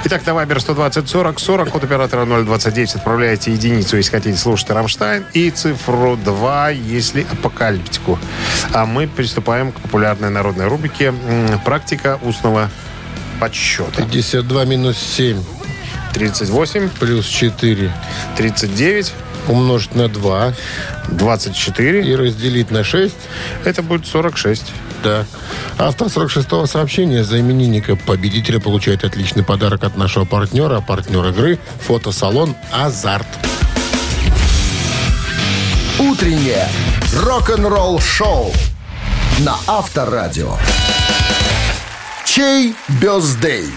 Итак, 0.04 0.26
на 0.26 0.34
Вайбер 0.34 0.60
120 0.60 1.08
40 1.08 1.40
40, 1.40 1.70
код 1.70 1.84
оператора 1.84 2.26
029, 2.26 2.96
отправляете 2.96 3.54
единицу, 3.54 3.96
если 3.96 4.12
хотите 4.12 4.38
слушать 4.38 4.70
Рамштайн, 4.70 5.26
и 5.34 5.50
цифру 5.50 6.18
2, 6.18 6.70
если 6.72 7.26
апокалиптику. 7.32 8.20
А 8.74 8.86
мы 8.86 9.08
приступаем 9.08 9.72
к 9.72 9.76
популярной 9.80 10.30
народной 10.30 10.68
рубрике 10.68 11.14
«Практика 11.64 12.20
устного 12.22 12.70
подсчета». 13.40 14.02
52 14.04 14.66
минус 14.66 14.98
7 14.98 15.42
38, 16.14 16.90
плюс 17.00 17.26
4 17.26 17.92
39, 18.36 19.14
умножить 19.48 19.96
на 19.96 20.10
2 20.10 20.54
24. 21.12 22.06
и 22.06 22.16
разделить 22.16 22.72
на 22.72 22.84
6. 22.84 23.16
Это 23.64 23.82
будет 23.82 24.06
46. 24.06 24.66
Да. 25.04 25.26
Автор 25.78 26.08
46-го 26.08 26.66
сообщения 26.68 27.24
за 27.24 27.40
именинника 27.40 27.96
победителя 27.96 28.60
получает 28.60 29.04
отличный 29.04 29.44
подарок 29.44 29.84
от 29.84 29.98
нашего 29.98 30.26
партнера, 30.26 30.78
а 30.78 30.82
партнер 30.82 31.26
игры– 31.28 31.60
фотосалон 31.88 32.56
«Азарт». 32.72 33.28
Утреннее 36.00 36.68
рок-н-ролл-шоу 37.16 38.52
на 39.40 39.56
Авторадио. 39.68 40.56
Чей 42.26 42.76
birthday? 43.02 43.70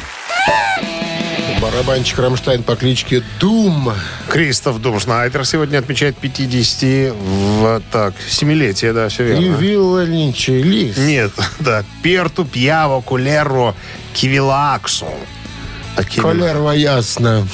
Барабанщик 1.64 2.18
Рамштайн 2.18 2.62
по 2.62 2.76
кличке 2.76 3.22
Дум. 3.40 3.90
Кристоф 4.28 4.82
Дум 4.82 5.00
Шнайдер 5.00 5.46
сегодня 5.46 5.78
отмечает 5.78 6.14
50 6.18 7.14
в, 7.16 7.80
так, 7.90 8.12
7-летие, 8.28 8.92
да, 8.92 9.08
все 9.08 9.24
верно. 9.24 9.56
виолончелист. 9.56 10.98
Нет, 10.98 11.30
да. 11.60 11.82
Перту, 12.02 12.44
Пьяво, 12.44 13.00
Кулеро, 13.00 13.74
Кивилаксо. 14.12 15.06
Такими- 15.96 16.22
Колерва 16.22 16.72
ясно. 16.72 17.48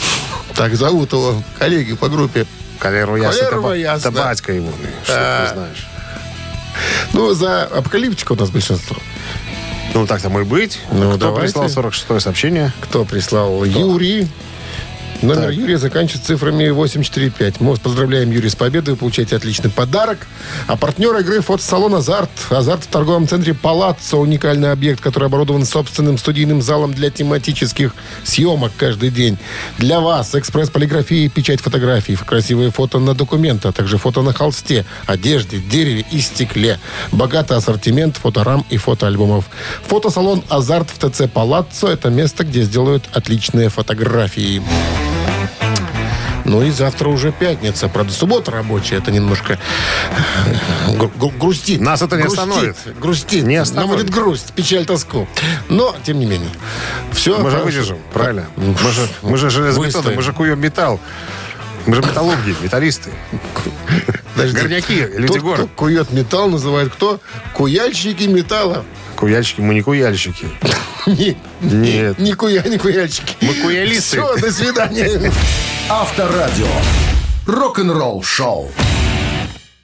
Так 0.57 0.75
зовут 0.75 1.13
его 1.13 1.41
коллеги 1.61 1.95
по 1.95 2.09
группе. 2.09 2.47
Калеру 2.81 3.15
ясно. 3.15 3.61
Ба- 3.61 3.77
ясно. 3.77 4.09
Это 4.09 4.19
батька 4.19 4.53
его. 4.53 4.73
Что 5.05 5.47
ты 5.47 5.55
знаешь. 5.55 5.87
Ну, 7.13 7.33
за 7.33 7.63
апокалиптику 7.63 8.35
у 8.35 8.37
нас 8.37 8.51
большинство. 8.51 8.97
Ну, 9.95 10.07
так 10.07 10.23
тому 10.23 10.41
и 10.41 10.45
быть. 10.45 10.79
Ну, 10.93 11.11
Кто 11.11 11.19
давайте. 11.19 11.53
прислал 11.61 11.67
46-е 11.91 12.21
сообщение? 12.21 12.73
Кто 12.81 13.05
прислал? 13.05 13.65
Юрий. 13.65 14.29
Номер 15.23 15.49
Так. 15.49 15.55
Юрия 15.55 15.77
заканчивается 15.77 16.29
цифрами 16.29 16.71
845. 16.71 17.61
Мы 17.61 17.71
вас 17.71 17.79
поздравляем, 17.79 18.31
Юрий, 18.31 18.49
с 18.49 18.57
победой. 18.57 18.95
Вы 18.95 19.01
получаете 19.01 19.37
отличный 19.37 19.71
подарок. 19.71 20.27
А 20.67 20.77
партнер 20.77 21.15
игры 21.19 21.43
фотосалон 21.43 21.95
«Азарт». 21.95 22.31
«Азарт» 22.49 22.85
в 22.85 22.87
торговом 22.87 23.29
центре 23.29 23.53
«Палаццо». 23.53 24.17
Уникальный 24.17 24.73
объект, 24.73 25.03
который 25.03 25.27
оборудован 25.27 25.67
собственным 25.67 26.17
студийным 26.17 26.63
залом 26.63 26.95
для 26.95 27.11
тематических 27.11 27.95
съемок 28.25 28.73
каждый 28.79 29.11
день. 29.11 29.37
Для 29.77 30.01
вас 30.01 30.35
экспресс-полиграфия 30.35 31.27
и 31.27 31.29
печать 31.29 31.61
фотографий. 31.61 32.17
Красивые 32.17 32.71
фото 32.71 32.99
на 32.99 33.15
документы, 33.15 33.69
а 33.69 33.73
также 33.73 33.99
фото 33.99 34.23
на 34.23 34.33
холсте, 34.33 34.87
одежде, 35.07 35.59
дереве 35.59 36.07
и 36.11 36.21
стекле. 36.21 36.79
Богатый 37.13 37.59
ассортимент 37.59 38.17
фоторам 38.17 38.65
и 38.71 38.79
фотоальбомов. 38.79 39.51
Фотосалон 39.87 40.43
«Азарт» 40.49 40.89
в 40.89 40.99
ТЦ 40.99 41.31
«Палаццо»– 41.31 41.89
это 41.93 42.09
место, 42.09 42.45
где 42.45 42.63
сделают 42.63 43.05
отличные 43.13 43.69
фотографии. 43.69 44.63
Ну 46.51 46.63
и 46.63 46.71
завтра 46.73 47.09
уже 47.09 47.31
пятница. 47.31 47.89
Правда, 47.89 48.13
суббота 48.13 48.51
рабочая. 48.51 48.97
Это 48.97 49.13
немножко 49.13 49.57
э, 50.47 50.97
гру- 50.97 51.13
гру- 51.17 51.31
грустит. 51.39 51.81
Нас 51.81 52.03
это 52.03 52.17
не 52.17 52.23
Грустит, 52.23 52.41
остановит. 52.41 52.77
Грустит. 52.99 53.45
Не 53.45 53.55
Нам 53.55 53.63
остановит. 53.63 53.97
будет 54.07 54.11
грусть, 54.11 54.53
печаль, 54.55 54.85
тоску. 54.85 55.29
Но, 55.69 55.95
тем 56.05 56.19
не 56.19 56.27
менее. 56.27 56.51
Все. 57.13 57.39
Мы 57.39 57.53
же 57.53 57.59
выдержим, 57.59 57.99
правильно? 58.13 58.47
Ну, 58.57 58.75
Мы 58.83 58.91
же, 58.91 59.09
мы 59.23 59.37
же 59.37 59.49
железобетонные, 59.49 59.93
выстоим. 59.95 60.17
мы 60.17 60.23
же 60.23 60.33
куем 60.33 60.61
металл. 60.61 60.99
Мы 61.87 61.97
же 61.97 62.03
металлурги, 62.03 62.55
металлисты. 62.63 63.11
Горняки, 64.37 65.07
люди 65.17 65.35
Тот, 65.35 65.43
город. 65.43 65.59
кто 65.59 65.69
кует 65.77 66.11
металл, 66.13 66.49
называют 66.49 66.93
кто? 66.93 67.21
Куяльщики 67.55 68.25
металла. 68.25 68.85
Куяльщики, 69.17 69.61
мы 69.61 69.75
не 69.75 69.83
куяльщики. 69.83 70.47
Не, 71.07 71.37
Нет. 71.61 72.19
не 72.19 72.33
куя, 72.35 72.63
не 72.63 72.79
куяльщики. 72.79 73.35
Мы 73.41 73.55
куялисты. 73.55 74.19
Все, 74.23 74.37
до 74.37 74.53
свидания. 74.53 75.33
Авторадио. 75.89 76.67
Рок-н-ролл 77.47 78.23
шоу. 78.23 78.71